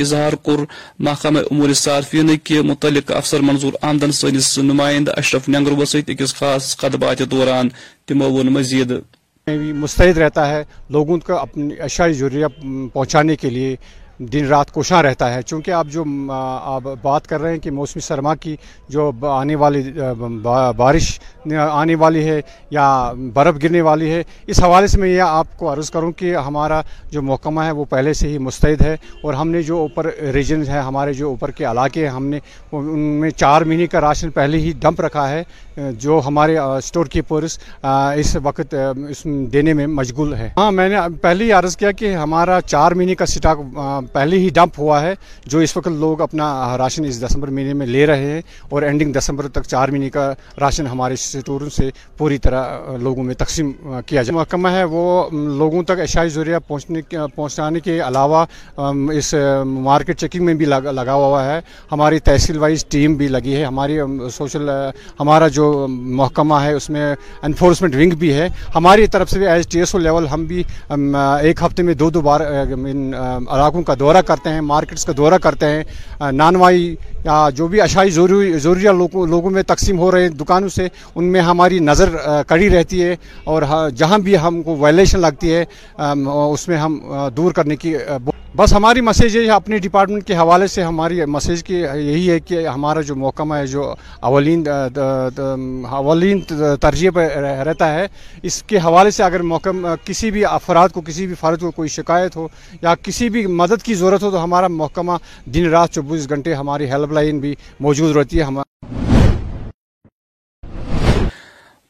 اظہار 0.00 0.32
کور 0.42 0.58
محکمہ 0.98 1.38
امور 1.50 1.72
صارفین 1.82 2.36
کے 2.44 2.62
متعلق 2.68 3.12
افسر 3.16 3.40
منظور 3.48 3.72
آمدن 3.88 4.12
سنس 4.20 4.56
نمائندہ 4.58 5.12
اشرف 5.18 5.48
نگرو 5.48 5.84
سکس 5.84 6.34
خاص 6.34 6.76
خطبات 6.78 7.18
دوران 7.30 7.68
تمو 8.06 8.30
ون 8.34 8.52
مزید 8.52 8.92
مستعد 9.82 10.18
رہتا 10.18 10.48
ہے 10.50 10.62
لوگوں 10.92 11.18
کا 11.26 11.36
اپنی 11.40 11.74
اشیاء 11.84 12.08
ضروریہ 12.18 12.46
پہنچانے 12.92 13.36
کے 13.36 13.50
لیے 13.50 13.76
دن 14.32 14.46
رات 14.46 14.70
کوشاں 14.72 15.02
رہتا 15.02 15.32
ہے 15.34 15.42
چونکہ 15.42 15.70
آپ 15.72 15.86
جو 15.92 16.02
بات 17.02 17.26
کر 17.26 17.40
رہے 17.40 17.52
ہیں 17.52 17.58
کہ 17.58 17.70
موسمی 17.70 18.00
سرما 18.02 18.34
کی 18.34 18.54
جو 18.90 19.10
آنے 19.32 19.54
والی 19.56 19.82
بارش 20.76 21.10
آنے 21.70 21.94
والی 21.98 22.24
ہے 22.28 22.40
یا 22.70 23.12
برف 23.34 23.54
گرنے 23.62 23.80
والی 23.82 24.10
ہے 24.10 24.22
اس 24.46 24.62
حوالے 24.62 24.86
سے 24.86 24.98
میں 25.00 25.08
یہ 25.08 25.20
آپ 25.22 25.56
کو 25.58 25.72
عرض 25.72 25.90
کروں 25.90 26.10
کہ 26.16 26.34
ہمارا 26.36 26.80
جو 27.10 27.22
محکمہ 27.22 27.62
ہے 27.64 27.70
وہ 27.78 27.84
پہلے 27.90 28.12
سے 28.14 28.28
ہی 28.28 28.38
مستعد 28.46 28.80
ہے 28.82 28.94
اور 29.22 29.34
ہم 29.34 29.48
نے 29.50 29.62
جو 29.62 29.78
اوپر 29.78 30.10
ریجنز 30.34 30.68
ہیں 30.68 30.80
ہمارے 30.80 31.12
جو 31.14 31.28
اوپر 31.28 31.50
کے 31.56 31.64
علاقے 31.70 32.06
ہیں 32.06 32.14
ہم 32.14 32.26
نے 32.26 32.38
ان 32.72 32.98
میں 33.20 33.30
چار 33.36 33.62
مہینے 33.66 33.86
کا 33.90 34.00
راشن 34.00 34.30
پہلے 34.30 34.58
ہی 34.58 34.72
ڈمپ 34.80 35.00
رکھا 35.00 35.28
ہے 35.30 35.42
جو 36.00 36.20
ہمارے 36.26 36.58
اسٹور 36.58 37.06
کیپرس 37.10 37.58
اس 38.18 38.36
وقت 38.42 38.74
اس 39.10 39.24
دینے 39.52 39.72
میں 39.74 39.86
مشغول 39.86 40.34
ہے 40.34 40.48
ہاں 40.56 40.70
میں 40.72 40.88
نے 40.88 40.96
پہلے 41.22 41.44
ہی 41.44 41.52
عرض 41.52 41.76
کیا 41.76 41.90
کہ 42.00 42.14
ہمارا 42.14 42.60
چار 42.66 42.92
مہینے 42.96 43.14
کا 43.14 43.24
اسٹاک 43.28 43.58
پہلے 44.12 44.38
ہی 44.38 44.48
ڈمپ 44.54 44.78
ہوا 44.78 45.00
ہے 45.02 45.14
جو 45.46 45.58
اس 45.58 45.76
وقت 45.76 45.88
لوگ 45.98 46.20
اپنا 46.22 46.52
راشن 46.78 47.04
اس 47.04 47.22
دسمبر 47.24 47.48
مہینے 47.50 47.74
میں 47.74 47.86
لے 47.86 48.06
رہے 48.06 48.30
ہیں 48.32 48.40
اور 48.70 48.82
اینڈنگ 48.82 49.12
دسمبر 49.12 49.48
تک 49.48 49.64
چار 49.66 49.88
مہینے 49.88 50.10
کا 50.10 50.32
راشن 50.60 50.86
ہمارے 50.86 51.16
ٹور 51.46 51.68
سے 51.76 51.88
پوری 52.18 52.38
طرح 52.44 52.96
لوگوں 53.02 53.22
میں 53.24 53.34
تقسیم 53.38 53.70
کیا 54.06 54.22
جائے 54.22 54.36
محکمہ 54.36 54.68
ہے 54.72 54.82
وہ 54.90 55.04
لوگوں 55.32 55.82
تک 55.86 56.00
اشائی 56.02 56.28
ذریعہ 56.30 56.58
پہنچانے 56.68 57.80
کے 57.80 57.98
علاوہ 58.06 58.44
اس 59.14 59.32
مارکیٹ 59.66 60.18
چیکنگ 60.20 60.44
میں 60.44 60.54
بھی 60.54 60.66
لگا 60.66 61.12
ہوا 61.14 61.44
ہے 61.46 61.58
ہماری 61.92 62.18
تحصیل 62.28 62.58
وائز 62.58 62.84
ٹیم 62.90 63.14
بھی 63.16 63.28
لگی 63.28 63.54
ہے 63.56 63.64
ہماری 63.64 63.98
سوشل 64.36 64.68
ہمارا 65.20 65.48
جو 65.58 65.86
محکمہ 65.88 66.60
ہے 66.62 66.72
اس 66.72 66.90
میں 66.90 67.14
انفورسمنٹ 67.42 67.94
ونگ 67.98 68.14
بھی 68.18 68.32
ہے 68.34 68.48
ہماری 68.74 69.06
طرف 69.12 69.30
سے 69.30 69.38
بھی 69.38 69.46
S 69.48 69.68
T 69.68 69.78
S 69.80 69.94
O 69.94 70.00
level 70.00 70.26
ہم 70.32 70.44
بھی 70.46 70.62
ایک 71.42 71.62
ہفتے 71.66 71.82
میں 71.82 71.94
دو 71.94 72.10
دو 72.10 72.20
بار 72.20 72.40
ان 72.40 73.12
علاقوں 73.14 73.82
کا 73.82 73.94
دورہ 73.98 74.22
کرتے 74.26 74.50
ہیں 74.50 74.60
مارکیٹس 74.70 75.04
کا 75.04 75.12
دورہ 75.16 75.38
کرتے 75.42 75.66
ہیں 75.68 76.30
نانوائی 76.32 76.94
جو 77.26 77.66
بھی 77.68 77.80
اشائی 77.80 78.10
ضروری 78.10 78.92
لوگوں 78.98 79.26
لوگوں 79.26 79.50
میں 79.50 79.62
تقسیم 79.66 79.98
ہو 79.98 80.10
رہے 80.10 80.22
ہیں 80.22 80.28
دکانوں 80.42 80.68
سے 80.76 80.86
ان 81.14 81.24
میں 81.32 81.40
ہماری 81.50 81.78
نظر 81.78 82.16
کڑی 82.48 82.70
رہتی 82.76 83.02
ہے 83.02 83.14
اور 83.52 83.62
ہاں، 83.70 83.88
جہاں 84.00 84.18
بھی 84.26 84.36
ہم 84.46 84.62
کو 84.62 84.76
وائلیشن 84.76 85.20
لگتی 85.20 85.54
ہے 85.54 85.64
اس 86.52 86.66
میں 86.68 86.76
ہم 86.76 87.00
دور 87.36 87.52
کرنے 87.56 87.76
کی 87.76 87.94
بہت 88.24 88.39
بس 88.56 88.72
ہماری 88.72 89.00
مسیج 89.00 89.34
یہ 89.36 89.44
ہے 89.46 89.50
اپنی 89.52 89.78
ڈپارٹمنٹ 89.78 90.26
کے 90.26 90.34
حوالے 90.36 90.66
سے 90.66 90.82
ہماری 90.82 91.24
مسیج 91.24 91.62
کی 91.64 91.74
یہی 91.80 92.28
ہے 92.30 92.38
کہ 92.40 92.66
ہمارا 92.66 93.00
جو 93.10 93.14
محکمہ 93.16 93.54
ہے 93.56 93.66
جو 93.66 93.82
اولین 94.30 94.64
اولین 94.68 96.40
ترجیح 96.80 97.10
پہ 97.14 97.26
رہتا 97.64 97.92
ہے 97.94 98.06
اس 98.50 98.62
کے 98.72 98.78
حوالے 98.84 99.10
سے 99.16 99.22
اگر 99.22 99.42
محکمہ 99.52 99.88
کسی 100.04 100.30
بھی 100.30 100.44
افراد 100.44 100.88
کو 100.94 101.00
کسی 101.06 101.26
بھی 101.26 101.34
فرد 101.40 101.60
کو 101.60 101.70
کوئی 101.76 101.88
شکایت 101.98 102.36
ہو 102.36 102.46
یا 102.82 102.94
کسی 103.02 103.28
بھی 103.36 103.46
مدد 103.62 103.82
کی 103.84 103.94
ضرورت 104.00 104.22
ہو 104.22 104.30
تو 104.30 104.42
ہمارا 104.44 104.68
محکمہ 104.80 105.16
دن 105.54 105.68
رات 105.70 105.92
چوبیس 105.94 106.28
گھنٹے 106.30 106.54
ہماری 106.54 106.90
ہیلپ 106.90 107.12
لائن 107.12 107.38
بھی 107.40 107.54
موجود 107.80 108.16
رہتی 108.16 108.38
ہے 108.38 108.42
ہمارا 108.42 108.69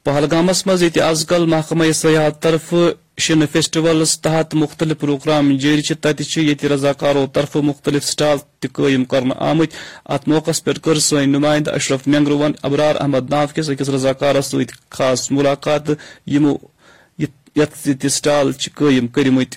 پہلگامس 0.04 0.62
یہ 0.80 1.00
آز 1.02 1.24
کل 1.28 1.44
محکمہ 1.46 1.90
سیاحت 1.94 2.40
طرف 2.42 2.72
شن 3.24 3.44
فیسٹولس 3.52 4.20
تحت 4.22 4.54
مختلف 4.62 4.98
پروگرام 5.00 5.50
جاری 5.64 6.52
رضاکاروں 6.74 7.26
طرف 7.34 7.56
مختلف 7.64 8.04
سٹال 8.04 8.36
تیم 8.60 9.04
کر 9.10 9.22
آمت 9.50 9.74
ات 10.14 10.28
موقع 10.28 10.50
پہ 10.64 10.72
کر 10.84 10.98
سی 11.08 11.24
نمائند 11.34 11.68
اشرف 11.72 12.06
نینگرو 12.08 12.38
ون 12.38 12.52
ابرار 12.70 12.94
احمد 13.00 13.30
ناو 13.30 13.46
کس 13.54 13.68
اکس 13.70 13.88
رضاکارس 13.94 14.46
ست 14.54 14.72
خاص 14.96 15.30
ملاقات 15.32 15.90
سٹال 18.18 18.52
قائم 18.74 19.06
کرمت 19.18 19.54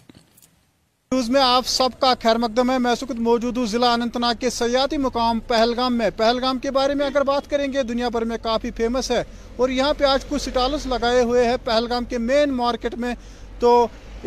نیوز 1.13 1.29
میں 1.29 1.41
آپ 1.41 1.67
سب 1.67 2.00
کا 2.00 2.13
خیر 2.22 2.36
مقدم 2.43 2.70
ہے 2.72 2.77
میں 2.86 2.93
سکت 3.00 3.20
موجود 3.25 3.58
ہوں 3.58 3.65
ضلع 3.72 3.88
اننت 3.93 4.15
ناگ 4.22 4.36
کے 4.39 4.50
سیاحتی 4.50 4.98
مقام 4.98 5.39
پہلگام 5.48 5.98
میں 5.98 6.10
پہلگام 6.17 6.58
کے 6.60 6.70
بارے 6.77 6.93
میں 7.00 7.05
اگر 7.05 7.24
بات 7.24 7.50
کریں 7.50 7.65
گے 7.74 7.84
دنیا 7.89 8.08
بھر 8.15 8.22
میں 8.29 8.38
کافی 8.43 8.72
فیمس 8.77 9.10
ہے 9.12 9.22
اور 9.58 9.70
یہاں 9.70 9.93
پہ 9.98 10.03
آج 10.13 10.25
کچھ 10.29 10.41
سٹالس 10.41 10.86
لگائے 10.93 11.22
ہوئے 11.29 11.43
ہیں 11.48 11.58
پہلگام 11.65 12.05
کے 12.13 12.17
مین 12.29 12.53
مارکیٹ 12.62 12.96
میں 13.03 13.13
تو 13.60 13.72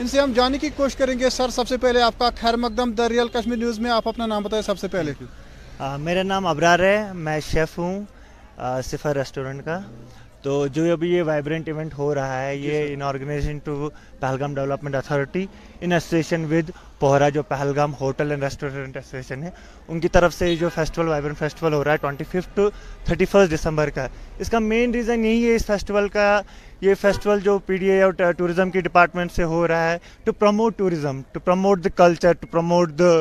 ان 0.01 0.09
سے 0.13 0.21
ہم 0.21 0.33
جانے 0.37 0.59
کی 0.65 0.69
کوشش 0.77 0.97
کریں 0.97 1.19
گے 1.19 1.31
سر 1.39 1.51
سب 1.59 1.69
سے 1.69 1.77
پہلے 1.87 2.03
آپ 2.09 2.19
کا 2.19 2.29
خیر 2.41 2.57
مقدم 2.67 2.93
در 3.01 3.09
ریئل 3.17 3.29
کشمیر 3.39 3.59
نیوز 3.65 3.79
میں 3.87 3.91
آپ 3.97 4.09
اپنا 4.09 4.27
نام 4.35 4.43
بتائیں 4.45 4.63
سب 4.69 4.79
سے 4.79 4.89
پہلے 4.97 5.13
میرا 6.09 6.23
نام 6.33 6.47
ابرار 6.55 6.87
ہے 6.91 6.97
میں 7.29 7.39
شیف 7.51 7.79
ہوں 7.79 8.01
صفر 8.91 9.17
ریسٹورنٹ 9.17 9.65
کا 9.65 9.79
تو 10.47 10.67
جو 10.73 10.83
ابھی 10.93 11.09
یہ 11.13 11.23
وائبرنٹ 11.27 11.69
ایونٹ 11.69 11.95
ہو 11.99 12.15
رہا 12.15 12.41
ہے 12.43 12.57
جی 12.59 12.67
یہ 12.69 12.93
in 12.93 13.01
organization 13.03 13.57
to 13.65 13.89
Pahalgam 14.21 14.55
development 14.55 14.95
authority 14.95 15.45
in 15.85 15.93
association 15.93 16.45
with 16.51 16.71
Pohra 16.99 17.29
جو 17.37 17.43
Pahalgam 17.49 17.95
hotel 18.01 18.31
and 18.31 18.43
restaurant 18.43 18.97
association 18.97 19.43
ہے 19.43 19.51
ان 19.89 20.01
کی 20.01 20.09
طرف 20.17 20.35
سے 20.35 20.55
جو 20.57 20.69
فیسٹیول 20.75 21.09
وائبرنٹ 21.09 21.39
فیسٹیول 21.39 21.73
ہو 21.75 21.83
رہا 21.85 21.93
ہے 21.93 21.97
twenty 22.01 22.25
fifth 22.33 22.55
to 22.57 22.69
thirty 23.07 23.25
first 23.31 23.53
December 23.55 23.91
کا 23.95 24.07
اس 24.45 24.51
کا 24.51 24.59
مین 24.69 24.95
ریزن 24.95 25.25
یہی 25.25 25.45
ہے 25.51 25.55
اس 25.55 25.67
فیسٹیول 25.67 26.09
کا 26.19 26.29
یہ 26.81 26.95
فیسٹیول 27.01 27.41
جو 27.49 27.59
پی 27.67 27.77
ڈی 27.83 27.91
اے 27.91 28.01
اور 28.03 28.13
ٹوریزم 28.39 28.71
کی 28.71 28.81
ڈپارٹمنٹ 28.89 29.33
سے 29.37 29.45
ہو 29.55 29.67
رہا 29.69 29.91
ہے 29.91 29.99
to 30.25 30.33
promote 30.39 30.79
tourism 30.79 31.21
to 31.33 31.41
promote 31.45 31.85
the 31.85 31.89
culture 32.03 32.33
to 32.41 32.47
promote 32.53 32.99
the 32.99 33.13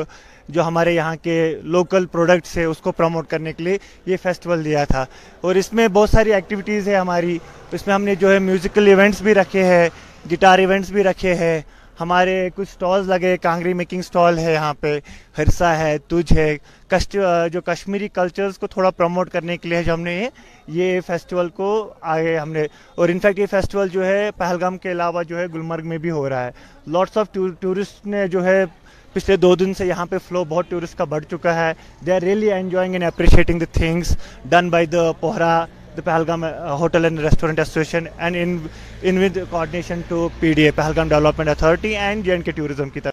جو 0.54 0.62
ہمارے 0.66 0.92
یہاں 0.94 1.14
کے 1.22 1.36
لوکل 1.62 2.04
پروڈکٹس 2.12 2.56
ہے 2.58 2.64
اس 2.64 2.78
کو 2.82 2.92
پروموٹ 2.96 3.28
کرنے 3.30 3.52
کے 3.52 3.62
لیے 3.64 3.78
یہ 4.06 4.16
فیسٹیول 4.22 4.64
دیا 4.64 4.84
تھا 4.88 5.04
اور 5.44 5.54
اس 5.60 5.72
میں 5.72 5.86
بہت 5.92 6.10
ساری 6.10 6.32
ایکٹیویٹیز 6.34 6.88
ہے 6.88 6.94
ہماری 6.96 7.38
اس 7.72 7.86
میں 7.86 7.94
ہم 7.94 8.02
نے 8.02 8.14
جو 8.20 8.32
ہے 8.32 8.38
میوزیکل 8.50 8.86
ایونٹس 8.88 9.22
بھی 9.22 9.34
رکھے 9.34 9.64
ہیں 9.64 9.88
گٹار 10.32 10.58
ایونٹس 10.58 10.90
بھی 10.92 11.02
رکھے 11.04 11.34
ہیں 11.42 11.60
ہمارے 12.00 12.32
کچھ 12.54 12.68
سٹالز 12.70 13.08
لگے 13.08 13.36
کانگری 13.42 13.72
میکنگ 13.74 14.02
سٹال 14.02 14.38
ہے 14.38 14.52
یہاں 14.52 14.72
پہ 14.80 14.98
ہرسا 15.38 15.76
ہے 15.78 15.96
تجھ 16.08 16.32
ہے 16.38 16.56
کسٹ 16.88 17.16
جو 17.52 17.60
کشمیری 17.66 18.08
کلچرز 18.14 18.58
کو 18.58 18.66
تھوڑا 18.66 18.90
پروموٹ 18.96 19.30
کرنے 19.32 19.56
کے 19.56 19.68
لیے 19.68 19.82
جو 19.82 19.92
ہم 19.94 20.00
نے 20.00 20.28
یہ 20.68 21.00
فیسٹیول 21.06 21.48
کو 21.56 21.68
آئے 22.14 22.36
ہم 22.36 22.52
نے 22.52 22.64
اور 22.96 23.08
انفیکٹ 23.08 23.38
یہ 23.38 23.46
فیسٹیول 23.50 23.88
جو 23.92 24.04
ہے 24.06 24.30
پہلگام 24.38 24.76
کے 24.78 24.90
علاوہ 24.92 25.22
جو 25.28 25.38
ہے 25.38 25.46
گلمرگ 25.54 25.86
میں 25.88 25.98
بھی 26.06 26.10
ہو 26.10 26.28
رہا 26.28 26.44
ہے 26.44 26.50
لاٹس 26.96 27.16
آف 27.18 27.32
ٹورسٹ 27.60 28.06
نے 28.06 28.26
جو 28.36 28.44
ہے 28.44 28.64
پچھلے 29.16 29.36
دو 29.42 29.54
دن 29.56 29.72
سے 29.74 29.86
یہاں 29.86 30.04
پہ 30.06 30.16
فلو 30.28 30.42
بہت 30.48 30.66
ٹورسٹ 30.70 30.96
کا 30.96 31.04
بڑھ 31.10 31.24
چکا 31.30 31.54
ہے 31.54 31.72
they 32.06 32.12
are 32.12 32.22
really 32.28 32.50
enjoying 32.52 32.94
and 32.94 33.04
appreciating 33.04 33.58
the 33.60 33.64
things 33.78 34.10
done 34.54 34.68
by 34.70 34.86
the 34.94 35.04
Pohra 35.20 35.54
the 35.96 36.02
Pahalgam 36.04 36.44
hotel 36.80 37.04
and 37.08 37.20
restaurant 37.28 37.58
association 37.64 38.04
and 38.26 38.36
in 38.42 38.56
in 39.02 39.18
with 39.24 39.38
coordination 39.50 40.00
to 40.08 40.28
P 40.40 40.52
D 40.58 40.62
A 40.62 40.70
Pahalgam 40.80 41.08
development 41.08 41.48
authority 41.48 41.96
and 41.96 42.24
J 42.24 42.30
and 42.32 42.44
K 42.44 42.50
tourism 42.60 42.88
کی 42.96 43.00
طرف 43.06 43.12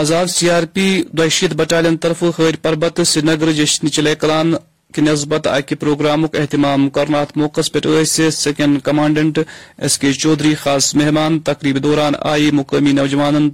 آزاد 0.00 0.26
سی 0.36 0.50
R 0.50 0.62
پی 0.72 0.88
دہشت 1.18 1.54
battalion 1.56 1.96
طرف 2.06 2.22
ہر 2.38 2.56
پربت 2.62 3.00
سری 3.06 3.26
نگر 3.28 3.52
جشن 3.62 3.88
چلے 3.96 4.14
کلان 4.24 4.52
کہ 4.96 5.02
نسبت 5.02 5.46
اکہ 5.46 5.74
programme 5.80 6.24
اہتمام 6.24 6.88
کرنا 6.96 7.22
موقع 7.36 7.60
پہ 7.72 8.02
سیکنڈ 8.36 8.78
کمانڈنٹ 8.82 9.38
ایس 9.84 9.98
کے 9.98 10.12
چودھری 10.22 10.54
خاص 10.60 10.94
مہمان 11.00 11.38
تقریب 11.48 11.82
دوران 11.82 12.12
آئی 12.30 12.50
مقامی 12.58 12.92
نوجوان 12.98 13.48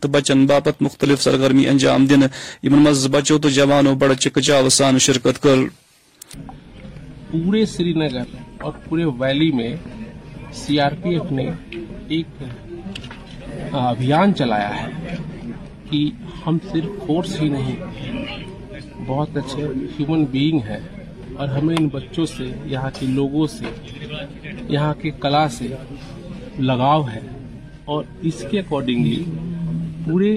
مختلف 0.81 1.23
سرگرمی 1.23 1.67
انجام 1.69 2.07
دن 2.13 2.21
مز 2.85 3.07
بچوں 3.17 3.39
تو 3.43 3.49
جوانوں 3.59 3.95
بڑے 4.05 4.15
چکچاؤ 4.27 4.69
سان 4.77 4.99
شرکت 5.09 5.43
کر 5.43 5.65
پورے 7.31 7.65
سری 7.73 7.93
نگر 8.05 8.39
اور 8.65 8.73
پورے 8.89 9.05
ویلی 9.19 9.51
میں 9.63 9.75
سی 10.63 10.79
آر 10.87 10.93
پی 11.03 11.17
ایف 11.17 11.33
نے 11.41 11.51
ایک 12.17 12.43
ابھیان 13.91 14.35
چلایا 14.45 14.71
ہے 14.83 15.17
کہ 15.91 16.09
ہم 16.47 16.59
صرف 16.73 17.07
فورس 17.07 17.41
ہی 17.43 17.49
نہیں 17.59 17.81
بہت 19.07 19.37
اچھے 19.37 19.63
ہیومن 19.99 20.25
بینگ 20.39 20.59
ہیں 20.71 20.81
اور 21.41 21.49
ہمیں 21.49 21.75
ان 21.79 21.87
بچوں 21.93 22.25
سے 22.27 22.45
یہاں 22.71 22.91
کے 22.99 23.07
لوگوں 23.09 23.47
سے 23.51 23.67
یہاں 24.69 24.93
کے 25.01 25.11
کلا 25.21 25.49
سے 25.59 25.67
لگاؤ 26.59 27.03
ہے 27.13 27.21
اور 27.93 28.05
اس 28.31 28.43
کے 28.51 28.59
اکارڈنگلی 28.61 29.23
پورے 30.07 30.35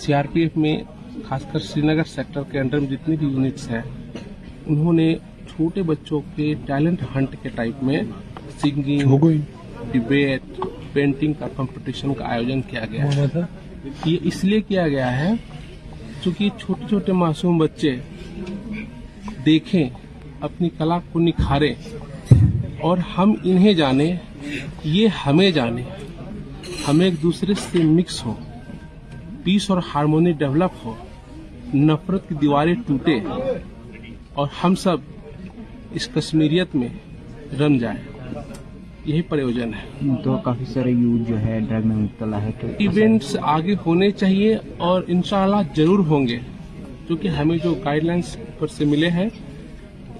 سی 0.00 0.12
آر 0.14 0.24
پی 0.32 0.40
ایف 0.40 0.56
میں 0.64 0.76
خاص 1.28 1.42
کر 1.52 1.58
سری 1.58 1.82
نگر 1.82 2.04
سیکٹر 2.14 2.42
کے 2.50 2.58
انڈر 2.60 2.78
میں 2.80 2.88
جتنے 2.90 3.16
بھی 3.20 3.28
یونٹس 3.30 3.68
ہیں 3.70 3.80
انہوں 4.72 4.92
نے 4.92 5.14
چھوٹے 5.54 5.82
بچوں 5.92 6.20
کے 6.36 6.52
ٹیلنٹ 6.66 7.02
ہنٹ 7.14 7.34
کے 7.42 7.48
ٹائپ 7.54 7.82
میں 7.84 8.02
سنگنگ 8.60 9.32
ڈبیٹ 9.92 10.60
پینٹنگ 10.92 11.32
کا 11.38 11.46
کمپٹیشن 11.56 12.14
کا 12.14 12.24
آیوجن 12.34 12.60
کیا 12.70 12.84
گیا 12.92 13.08
ہے 13.16 13.24
یہ 14.04 14.16
اس 14.30 14.44
لیے 14.44 14.60
کیا 14.68 14.86
گیا 14.88 15.16
ہے 15.20 15.30
چونکہ 16.24 16.48
چھوٹے 16.60 16.88
چھوٹے 16.88 17.12
معصوم 17.22 17.58
بچے 17.58 17.96
دیکھیں 19.46 19.88
اپنی 20.48 20.68
کلا 20.78 20.98
کو 21.12 21.18
نکھارے 21.20 21.72
اور 22.88 22.98
ہم 23.16 23.32
انہیں 23.42 23.72
جانے 23.80 24.10
یہ 24.84 25.18
ہمیں 25.26 25.50
جانے 25.56 25.82
ہم 26.86 27.00
ایک 27.06 27.22
دوسرے 27.22 27.54
سے 27.62 27.82
مکس 27.84 28.24
ہو 28.26 28.34
پیس 29.44 29.70
اور 29.70 29.78
ہارمونی 29.94 30.32
ڈیولپ 30.42 30.84
ہو 30.84 30.94
نفرت 31.74 32.28
کی 32.28 32.34
دیواریں 32.40 32.74
ٹوٹے 32.86 33.18
اور 34.40 34.46
ہم 34.62 34.74
سب 34.84 34.96
اس 36.00 36.08
کشمیریت 36.14 36.74
میں 36.76 36.88
رن 37.60 37.78
جائے 37.78 38.42
یہی 39.04 39.20
پریوجن 39.28 39.74
ہے 39.74 40.14
تو 40.24 40.36
کافی 40.44 40.64
سارے 40.72 40.92
جو 41.28 41.38
ہے 41.40 41.52
ہے 41.52 41.60
ڈرگ 41.68 41.86
میں 41.88 42.06
ایونٹس 42.76 43.36
آگے 43.56 43.74
ہونے 43.84 44.10
چاہیے 44.24 44.56
اور 44.88 45.02
انشاءاللہ 45.16 45.62
ضرور 45.76 45.98
ہوں 46.10 46.26
گے 46.28 46.38
کیونکہ 47.06 47.28
ہمیں 47.42 47.56
جو 47.62 47.74
گائیڈ 47.84 48.04
لائنس 48.04 48.36
پر 48.58 48.66
سے 48.78 48.84
ملے 48.94 49.10
ہیں 49.18 49.28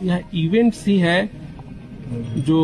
یہ 0.03 0.13
ایونٹس 0.33 0.87
ہی 0.89 1.01
ہے 1.03 1.21
جو 2.47 2.61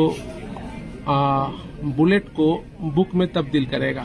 بلیٹ 1.96 2.32
کو 2.34 2.46
بک 2.94 3.14
میں 3.20 3.26
تبدیل 3.32 3.64
کرے 3.72 3.94
گا 3.94 4.04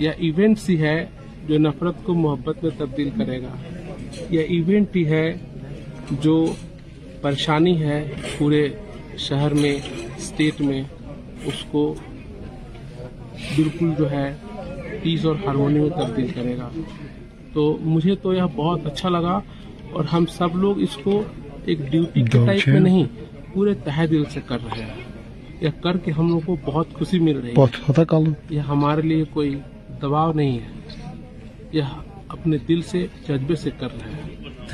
یہ 0.00 0.10
ایونٹس 0.26 0.68
ہی 0.70 0.80
ہے 0.80 0.94
جو 1.48 1.58
نفرت 1.58 1.96
کو 2.04 2.14
محبت 2.22 2.62
میں 2.64 2.70
تبدیل 2.78 3.10
کرے 3.18 3.40
گا 3.42 3.54
یا 4.30 4.42
ایونٹ 4.56 4.96
ہی 4.96 5.04
ہے 5.08 5.24
جو 6.22 6.36
پریشانی 7.22 7.80
ہے 7.82 7.98
پورے 8.38 8.66
شہر 9.28 9.54
میں 9.62 9.74
اسٹیٹ 10.16 10.60
میں 10.60 10.82
اس 11.46 11.64
کو 11.70 11.84
بالکل 13.56 13.92
جو 13.98 14.10
ہے 14.10 14.28
پیس 15.02 15.24
اور 15.26 15.34
ہارمونی 15.46 15.80
میں 15.80 15.90
تبدیل 15.98 16.28
کرے 16.34 16.56
گا 16.58 16.68
تو 17.52 17.76
مجھے 17.94 18.14
تو 18.22 18.32
یہ 18.34 18.54
بہت 18.56 18.86
اچھا 18.86 19.08
لگا 19.08 19.40
اور 19.92 20.04
ہم 20.12 20.26
سب 20.38 20.56
لوگ 20.62 20.80
اس 20.82 20.96
کو 21.04 21.22
ایک 21.70 21.78
ڈیوٹی 21.90 22.22
کے 22.22 22.38
ٹائپ 22.46 22.66
میں 22.68 22.80
نہیں 22.80 23.04
پورے 23.52 23.72
تہ 23.84 24.04
دل 24.10 24.22
سے 24.32 24.40
کر 24.48 24.58
رہے 24.64 24.82
ہیں 24.82 25.04
یہ 25.60 25.70
کر 25.82 25.96
کے 26.04 26.10
ہم 26.18 26.28
لوگ 26.32 26.40
کو 26.46 26.56
بہت 26.64 26.88
خوشی 26.98 27.18
مل 27.28 27.38
رہی 27.38 27.54
ہے 27.98 28.18
یہ 28.54 28.60
ہمارے 28.68 29.02
لیے 29.02 29.24
کوئی 29.32 29.54
دباؤ 30.02 30.32
نہیں 30.40 30.58
ہے 30.58 31.12
یہ 31.72 31.96
اپنے 32.36 32.58
دل 32.68 32.82
سے 32.90 33.04
جذبے 33.28 33.56
سے 33.62 33.70
کر 33.80 33.88
رہے 33.96 34.22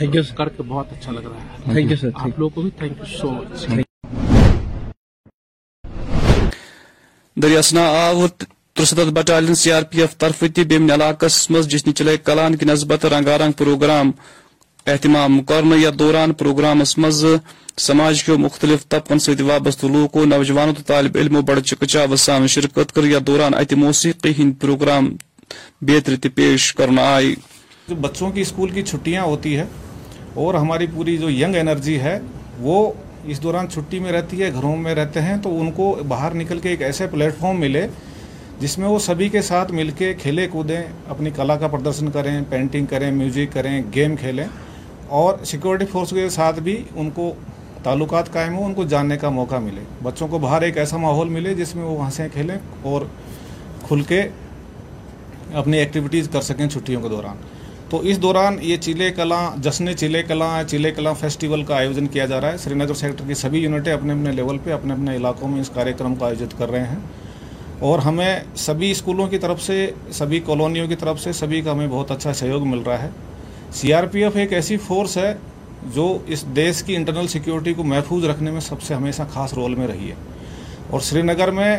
ہیں 0.01 0.21
کر 0.37 0.49
کے 0.57 0.63
بہت 0.69 0.93
اچھا 0.97 1.13
لگ 1.13 1.31
رہا 1.31 1.75
ہے 1.75 2.11
آپ 2.15 2.39
کو 2.55 2.61
بھی 2.61 2.71
so 3.21 3.31
much 3.31 3.67
دریاسنا 7.43 7.91
battalion 9.17 9.55
C 9.55 9.73
R 9.73 9.83
P 9.91 10.01
F 10.01 10.17
ترفی 10.23 10.47
بن 10.77 10.91
علاقہ 10.91 11.27
مز 11.51 11.69
جس 11.69 11.85
چلے 11.95 12.17
کلان 12.25 12.57
کی 12.57 12.67
نسبت 12.67 13.05
رنگارنگ 13.15 13.53
پروگرام 13.63 14.11
اہتمام 14.91 15.39
یا 15.79 15.91
دوران 15.99 16.33
پروگرامس 16.39 16.97
مز 16.99 17.25
سماج 17.79 18.23
کے 18.25 18.33
مختلف 18.45 18.87
طبقن 18.89 19.19
سے 19.19 19.33
وابستہ 19.43 19.87
لوکو 19.87 20.25
نوجوانوں 20.27 20.73
تو 20.75 20.83
طالب 20.87 21.17
علم 21.21 21.37
و 21.37 21.41
بڑے 21.51 21.61
چکچا 21.71 22.05
شرکت 22.55 22.93
کر 22.95 23.05
یا 23.07 23.19
دوران 23.27 23.55
ات 23.59 23.73
موسیقی 23.83 24.33
ہند 24.39 24.53
پروگرام 24.61 25.09
بیتر 25.89 26.11
ریتی 26.13 26.29
پیش 26.39 26.73
کرنا 26.81 27.03
آئی 27.15 27.35
بچوں 28.01 28.31
کی 28.33 28.41
اسکول 28.41 28.71
کی 28.75 28.83
چھٹیاں 28.87 29.23
ہوتی 29.25 29.57
ہے 29.59 29.65
اور 30.45 30.55
ہماری 30.61 30.87
پوری 30.95 31.17
جو 31.19 31.31
ینگ 31.31 31.57
انرجی 31.61 31.99
ہے 32.01 32.19
وہ 32.67 32.81
اس 33.33 33.43
دوران 33.43 33.69
چھٹی 33.75 33.99
میں 34.03 34.13
رہتی 34.13 34.43
ہے 34.43 34.51
گھروں 34.55 34.75
میں 34.83 34.95
رہتے 34.95 35.23
ہیں 35.23 35.37
تو 35.43 35.59
ان 35.61 35.71
کو 35.77 35.95
باہر 36.15 36.35
نکل 36.43 36.59
کے 36.65 36.69
ایک 36.69 36.83
ایسے 36.89 37.07
پلیٹ 37.13 37.39
فارم 37.41 37.61
ملے 37.67 37.87
جس 38.61 38.77
میں 38.79 38.89
وہ 38.89 38.99
سبھی 39.07 39.29
کے 39.29 39.43
ساتھ 39.53 39.73
مل 39.81 39.91
کے 39.99 40.13
کھیلے 40.23 40.47
کودیں 40.51 40.77
اپنی 41.11 41.31
کلا 41.37 41.57
کا 41.59 41.69
پردرشن 41.69 42.11
کریں 42.19 42.35
پینٹنگ 42.49 42.87
کریں 42.95 43.11
میوزک 43.13 43.53
کریں 43.53 43.83
گیم 43.95 44.17
کھیلیں 44.17 44.45
اور 45.21 45.35
سیکورٹی 45.45 45.87
فورس 45.93 46.11
کے 46.15 46.29
ساتھ 46.35 46.59
بھی 46.67 46.75
ان 46.97 47.09
کو 47.15 47.33
تعلقات 47.83 48.31
قائم 48.33 48.53
ہوں 48.57 48.65
ان 48.65 48.75
کو 48.75 48.85
جاننے 48.93 49.17
کا 49.21 49.29
موقع 49.39 49.57
ملے 49.63 49.81
بچوں 50.03 50.27
کو 50.33 50.39
باہر 50.45 50.63
ایک 50.63 50.79
ایسا 50.79 50.97
ماحول 50.99 51.29
ملے 51.29 51.53
جس 51.55 51.75
میں 51.77 51.85
وہ 51.85 51.97
وہاں 51.97 52.11
سے 52.17 52.27
کھیلیں 52.33 52.55
اور 52.93 53.03
کھل 53.89 54.03
کے 54.09 54.21
اپنی 55.63 55.77
ایکٹیویٹیز 55.79 56.29
کر 56.33 56.41
سکیں 56.43 56.67
چھٹیوں 56.69 57.03
کے 57.03 57.09
دوران 57.09 57.43
تو 57.91 58.01
اس 58.11 58.21
دوران 58.23 58.57
یہ 58.69 58.77
چیلے 58.87 59.11
کلاں 59.17 59.41
جشن 59.63 59.95
چیلے 59.97 60.23
کلاں 60.29 60.49
چیلے 60.71 60.91
کلاں 60.97 61.13
فیسٹیول 61.21 61.63
کا 61.69 61.75
آیوجن 61.79 62.07
کیا 62.15 62.27
جا 62.27 62.41
رہا 62.41 62.53
ہے 62.53 62.59
سری 62.63 62.75
نگر 62.83 62.95
سیکٹر 63.05 63.25
کی 63.29 63.35
سبھی 63.43 63.59
یونٹیں 63.63 63.93
اپنے 63.93 64.13
اپنے 64.13 64.33
لیول 64.37 64.59
پہ 64.65 64.73
اپنے 64.79 64.93
اپنے 64.93 65.17
علاقوں 65.17 65.49
میں 65.49 65.61
اس 65.61 65.71
کاریہ 65.75 65.93
کا 65.99 66.09
آیوجت 66.27 66.59
کر 66.59 66.71
رہے 66.71 66.87
ہیں 66.87 67.01
اور 67.91 67.99
ہمیں 68.07 68.39
سبھی 68.69 68.91
اسکولوں 68.91 69.27
کی 69.29 69.39
طرف 69.45 69.63
سے 69.63 69.91
سبھی 70.21 70.41
کالونیوں 70.47 70.87
کی 70.89 70.97
طرف 71.05 71.21
سے 71.21 71.33
سبھی 71.43 71.61
کا 71.61 71.73
ہمیں 71.73 71.87
بہت 71.87 72.11
اچھا 72.11 72.33
سہیوگ 72.41 72.67
مل 72.69 72.83
رہا 72.87 73.03
ہے 73.03 73.11
سی 73.75 73.93
آر 73.95 74.05
پی 74.13 74.23
ایف 74.25 74.37
ایک 74.37 74.53
ایسی 74.53 74.77
فورس 74.87 75.17
ہے 75.19 75.33
جو 75.95 76.07
اس 76.33 76.45
دیش 76.57 76.83
کی 76.87 76.97
انٹرنل 76.97 77.27
سیکیورٹی 77.33 77.73
کو 77.75 77.85
محفوظ 77.85 78.25
رکھنے 78.25 78.51
میں 78.51 78.61
سب 78.61 78.83
سے 78.83 78.95
ہمیشہ 78.95 79.23
خاص 79.33 79.53
رول 79.55 79.75
میں 79.75 79.87
رہی 79.89 80.09
ہے 80.11 80.15
اور 80.91 81.01
سری 81.01 81.23
نگر 81.23 81.51
میں 81.59 81.77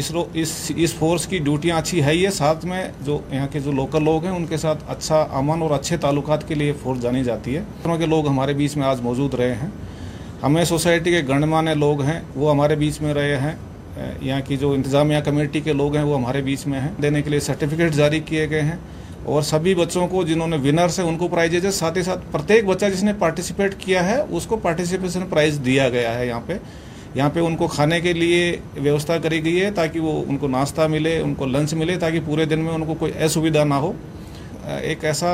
اسرو 0.00 0.24
اس 0.40 0.50
اس 0.74 0.94
فورس 0.94 1.26
کی 1.28 1.38
ڈیوٹیاں 1.44 1.76
اچھی 1.78 2.02
ہے 2.04 2.14
یہ 2.16 2.30
ساتھ 2.36 2.64
میں 2.66 2.86
جو 3.06 3.18
یہاں 3.30 3.46
کے 3.52 3.60
جو 3.64 3.72
لوکل 3.72 4.04
لوگ 4.04 4.24
ہیں 4.24 4.32
ان 4.32 4.46
کے 4.48 4.56
ساتھ 4.56 4.84
اچھا 4.90 5.20
امن 5.38 5.62
اور 5.62 5.70
اچھے 5.78 5.96
تعلقات 6.04 6.46
کے 6.48 6.54
لیے 6.54 6.72
فورس 6.82 7.02
جانی 7.02 7.24
جاتی 7.24 7.56
ہے 7.56 7.62
دروں 7.84 7.96
کے 7.98 8.06
لوگ 8.06 8.28
ہمارے 8.28 8.52
بیچ 8.60 8.76
میں 8.76 8.86
آج 8.86 9.00
موجود 9.02 9.34
رہے 9.38 9.54
ہیں 9.62 9.68
ہمیں 10.42 10.64
سوسائٹی 10.64 11.10
کے 11.10 11.22
گنمان 11.28 11.78
لوگ 11.78 12.02
ہیں 12.02 12.20
وہ 12.34 12.50
ہمارے 12.50 12.74
بیچ 12.76 13.00
میں 13.02 13.14
رہے 13.14 13.36
ہیں 13.40 13.54
یہاں 14.20 14.40
کی 14.46 14.56
جو 14.56 14.72
انتظامیہ 14.72 15.18
کمیٹی 15.24 15.60
کے 15.60 15.72
لوگ 15.72 15.96
ہیں 15.96 16.04
وہ 16.04 16.16
ہمارے 16.18 16.42
بیچ 16.42 16.66
میں 16.66 16.80
ہیں 16.80 16.90
دینے 17.02 17.22
کے 17.22 17.30
لیے 17.30 17.40
سرٹیفکیٹ 17.40 17.94
جاری 17.94 18.20
کیے 18.26 18.48
گئے 18.50 18.62
ہیں 18.62 18.76
اور 19.24 19.42
سبھی 19.46 19.74
بچوں 19.74 20.06
کو 20.08 20.22
جنہوں 20.26 20.46
نے 20.48 20.56
ونرس 20.62 20.98
ہیں 21.00 21.06
ان 21.06 21.16
کو 21.18 21.26
پرائزیز 21.28 21.64
ہے 21.64 21.70
ساتھ 21.70 21.98
ہی 21.98 22.02
ساتھ 22.02 22.20
پرتیک 22.30 22.64
بچہ 22.66 22.86
جس 22.94 23.02
نے 23.04 23.12
پارٹیسپیٹ 23.18 23.74
کیا 23.84 24.04
ہے 24.06 24.16
اس 24.36 24.46
کو 24.46 24.56
پارٹیسپیشن 24.62 25.26
پرائز 25.30 25.60
دیا 25.64 25.88
گیا 25.90 26.14
ہے 26.18 26.26
یہاں 26.26 26.40
پہ 26.46 26.56
یہاں 27.14 27.28
پہ 27.34 27.40
ان 27.40 27.56
کو 27.56 27.66
کھانے 27.68 28.00
کے 28.00 28.12
لیے 28.12 28.56
ویوستھا 28.82 29.18
کری 29.22 29.42
گئی 29.44 29.60
ہے 29.64 29.70
تاکہ 29.74 30.00
وہ 30.00 30.22
ان 30.28 30.36
کو 30.38 30.48
ناشتہ 30.48 30.86
ملے 30.90 31.18
ان 31.20 31.34
کو 31.38 31.46
لنچ 31.46 31.74
ملے 31.74 31.96
تاکہ 32.00 32.20
پورے 32.26 32.44
دن 32.52 32.60
میں 32.64 32.72
ان 32.72 32.84
کو 32.86 32.94
کوئی 32.98 33.12
اسویدھا 33.24 33.64
نہ 33.64 33.74
ہو 33.84 33.92
ایک 34.80 35.04
ایسا 35.04 35.28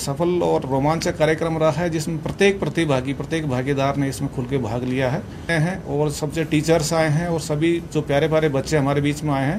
سفل 0.00 0.38
اور 0.42 0.60
رومانچک 0.70 1.18
کاریہ 1.18 1.48
رہا 1.60 1.70
ہے 1.78 1.88
جس 1.88 2.08
میں 2.08 2.16
پرتیک 2.22 2.60
پرتیبھاگی 2.60 3.12
پرتیک 3.18 3.46
بھاگی 3.46 3.72
دار 3.80 3.94
نے 3.98 4.08
اس 4.08 4.20
میں 4.20 4.28
کھل 4.34 4.44
کے 4.50 4.58
بھاگ 4.68 4.84
لیا 4.90 5.12
ہے 5.16 5.76
اور 5.84 6.08
سب 6.20 6.34
سے 6.34 6.44
ٹیچرس 6.50 6.92
آئے 6.92 7.08
ہیں 7.18 7.26
اور 7.26 7.40
سبھی 7.48 7.78
جو 7.94 8.00
پیارے 8.06 8.28
پیارے 8.28 8.48
بچے 8.52 8.78
ہمارے 8.78 9.00
بیچ 9.00 9.22
میں 9.22 9.34
آئے 9.34 9.50
ہیں 9.52 9.58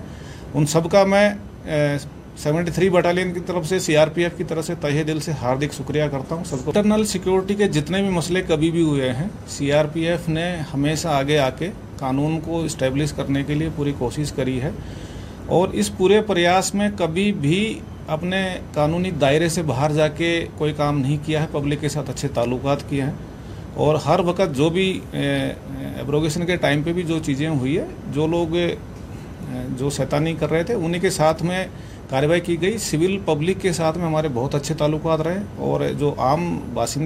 ان 0.53 0.65
سب 0.67 0.89
کا 0.91 1.03
میں 1.13 1.29
سیونٹی 2.37 2.71
تھری 2.71 2.89
بٹالین 2.89 3.33
کی 3.33 3.39
طرف 3.45 3.65
سے 3.67 3.77
سی 3.79 3.95
آر 3.97 4.07
پی 4.13 4.23
ایف 4.23 4.37
کی 4.37 4.43
طرف 4.47 4.65
سے 4.65 4.73
تہے 4.81 5.01
دل 5.03 5.19
سے 5.21 5.31
ہاردک 5.41 5.73
شکریہ 5.77 6.03
کرتا 6.11 6.35
ہوں 6.35 6.43
سب 6.49 6.63
کو 6.65 6.71
انٹرنل 6.75 7.05
سیکیورٹی 7.05 7.55
کے 7.55 7.67
جتنے 7.77 8.01
بھی 8.01 8.09
مسئلے 8.09 8.41
کبھی 8.47 8.69
بھی 8.71 8.81
ہوئے 8.83 9.11
ہیں 9.13 9.27
سی 9.57 9.71
آر 9.73 9.85
پی 9.93 10.05
ایف 10.07 10.29
نے 10.29 10.49
ہمیشہ 10.73 11.07
آگے 11.07 11.37
آ 11.39 11.49
کے 11.57 11.69
قانون 11.99 12.39
کو 12.45 12.63
اسٹیبلش 12.63 13.13
کرنے 13.15 13.43
کے 13.47 13.53
لیے 13.53 13.69
پوری 13.75 13.93
کوشش 13.97 14.31
کری 14.35 14.59
ہے 14.61 14.71
اور 15.57 15.69
اس 15.79 15.95
پورے 15.97 16.21
پریاس 16.27 16.73
میں 16.75 16.89
کبھی 16.97 17.31
بھی 17.41 17.57
اپنے 18.15 18.41
قانونی 18.73 19.11
دائرے 19.21 19.49
سے 19.49 19.61
باہر 19.63 19.91
جا 19.93 20.07
کے 20.21 20.33
کوئی 20.57 20.73
کام 20.77 20.99
نہیں 20.99 21.17
کیا 21.25 21.41
ہے 21.41 21.47
پبلک 21.51 21.81
کے 21.81 21.89
ساتھ 21.89 22.09
اچھے 22.09 22.27
تعلقات 22.33 22.89
کیے 22.89 23.01
ہیں 23.01 23.11
اور 23.83 23.95
ہر 24.05 24.19
وقت 24.25 24.55
جو 24.57 24.69
بھی 24.69 24.87
ایبروگیشن 25.13 26.45
کے 26.45 26.55
ٹائم 26.63 26.81
پہ 26.83 26.93
بھی 26.93 27.03
جو 27.07 27.19
چیزیں 27.25 27.47
ہوئی 27.47 27.77
ہے 27.77 27.85
جو 28.13 28.25
لوگ 28.27 28.55
جو 29.77 29.89
سیتانی 29.89 30.33
کر 30.39 30.49
رہے 30.51 30.63
تھے 30.63 30.73
انہیں 30.73 31.01
کے 31.01 31.09
ساتھ 31.09 31.41
میں 31.43 31.63
کاروائی 32.11 32.39
کی 32.45 32.55
گئی 32.61 32.77
سول 32.89 33.11
پبلک 33.25 33.59
کے 33.61 33.71
ساتھ 33.73 33.97
میں 33.97 34.05
ہمارے 34.05 34.27
بہت 34.33 34.55
اچھے 34.55 34.73
تعلقات 34.77 35.21
رہے 35.27 35.39
اور 35.67 35.81
جو 35.99 36.09
عام 36.27 36.41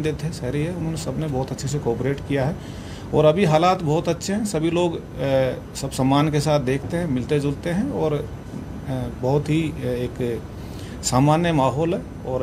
تھے 0.04 0.30
شہری 0.39 0.62
ہیں 0.68 0.74
انہوں 0.74 0.89
نے 0.91 0.98
سب 1.04 1.18
نے 1.20 1.28
بہت 1.32 1.52
اچھے 1.52 1.68
سے 1.74 1.78
کوپریٹ 1.84 2.20
کیا 2.28 2.44
ہے 2.48 2.54
اور 3.18 3.24
ابھی 3.32 3.44
حالات 3.52 3.80
بہت 3.86 4.06
اچھے 4.13 4.32
ہیں 4.36 4.46
سبھی 4.54 4.70
لوگ 4.78 4.89
سب 5.82 5.89
سمان 5.94 6.26
کے 6.32 6.39
ساتھ 6.48 6.63
دیکھتے 6.72 6.94
ہیں 6.98 7.06
ملتے 7.10 7.36
جلتے 7.39 7.70
ہیں 7.74 7.89
اور 8.04 8.12
بہت 9.22 9.50
ہی 9.50 9.62
ایک 9.94 10.15
سامانیہ 11.12 11.52
ماحول 11.62 11.89
ہے 11.94 12.00
اور 12.32 12.39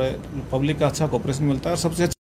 پبلک 0.49 0.75
کا 0.79 0.85
اچھا 0.87 1.05
کوپریشن 1.15 1.45
ملتا 1.51 1.65
ہے 1.69 1.73
اور 1.75 1.81
سب 1.81 1.91
سے 1.97 2.03
اچھا 2.03 2.19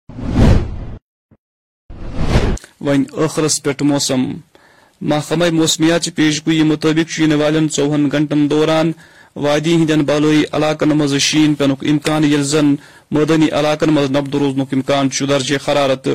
موسم 3.92 4.20
محکمہ 5.10 5.46
موسمیات 5.56 6.00
پیش 6.04 6.14
پیشگوئی 6.14 6.62
مطابق 6.70 7.06
چوہن 7.76 8.02
گھنٹن 8.12 8.40
دوران 8.50 8.86
وادی 9.42 9.74
ہندین 9.76 10.02
بالی 10.04 10.42
علاقن 10.52 10.88
مز 10.96 11.14
شین 11.26 11.54
پینک 11.58 11.84
امکان 11.90 12.24
یل 12.24 12.42
زن 12.52 12.74
مدنی 13.16 13.46
علاقن 13.60 13.90
مز 13.94 14.10
نبد 14.10 14.34
روزنک 14.40 14.72
امکان 14.74 15.08
درجہ 15.28 15.56
حرارت 15.68 16.08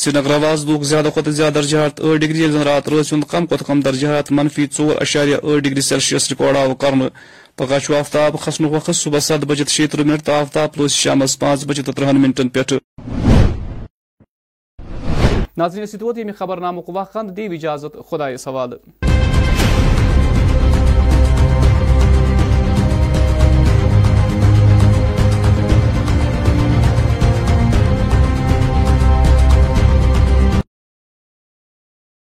سری 0.00 0.12
نگر 0.18 0.44
زیادہ 0.56 0.82
زیادہ 0.88 1.08
کھت 1.14 1.28
درجہ 1.54 1.86
ڈگری 2.20 2.50
زن 2.52 2.62
رات 2.68 2.88
رات 2.88 3.12
ہند 3.12 3.24
کم 3.30 3.46
کھت 3.50 3.62
کم 3.66 3.80
درجہ 3.86 4.06
حرارت 4.08 4.32
منفی 4.38 4.66
ٹور 4.76 4.94
اشاریہ 5.00 5.36
یٹھ 5.44 5.62
ڈگری 5.68 5.80
سیلسیس 5.88 6.28
ریکارڈ 6.30 6.56
آو 6.56 6.74
کر 6.84 6.94
پگہ 7.58 7.78
آفتاب 7.98 8.36
کھسن 8.44 8.64
وقت 8.74 8.94
صبح 8.94 9.18
ست 9.30 9.44
بجے 9.48 9.64
شیترہ 9.76 10.04
منٹ 10.06 10.24
تو 10.26 10.32
آفتاب 10.40 10.70
روز 10.78 10.92
شام 11.02 11.22
پانچ 11.38 11.66
بجے 11.68 11.82
تو 11.82 11.92
ترہن 11.92 12.20
منٹن 12.22 12.48
پہ 12.56 12.60
ناظرین 15.58 16.30
خبر 16.38 16.60
نامک 16.60 16.88
وقت 16.96 17.16
اجازت 17.50 17.96
سوال 18.44 19.05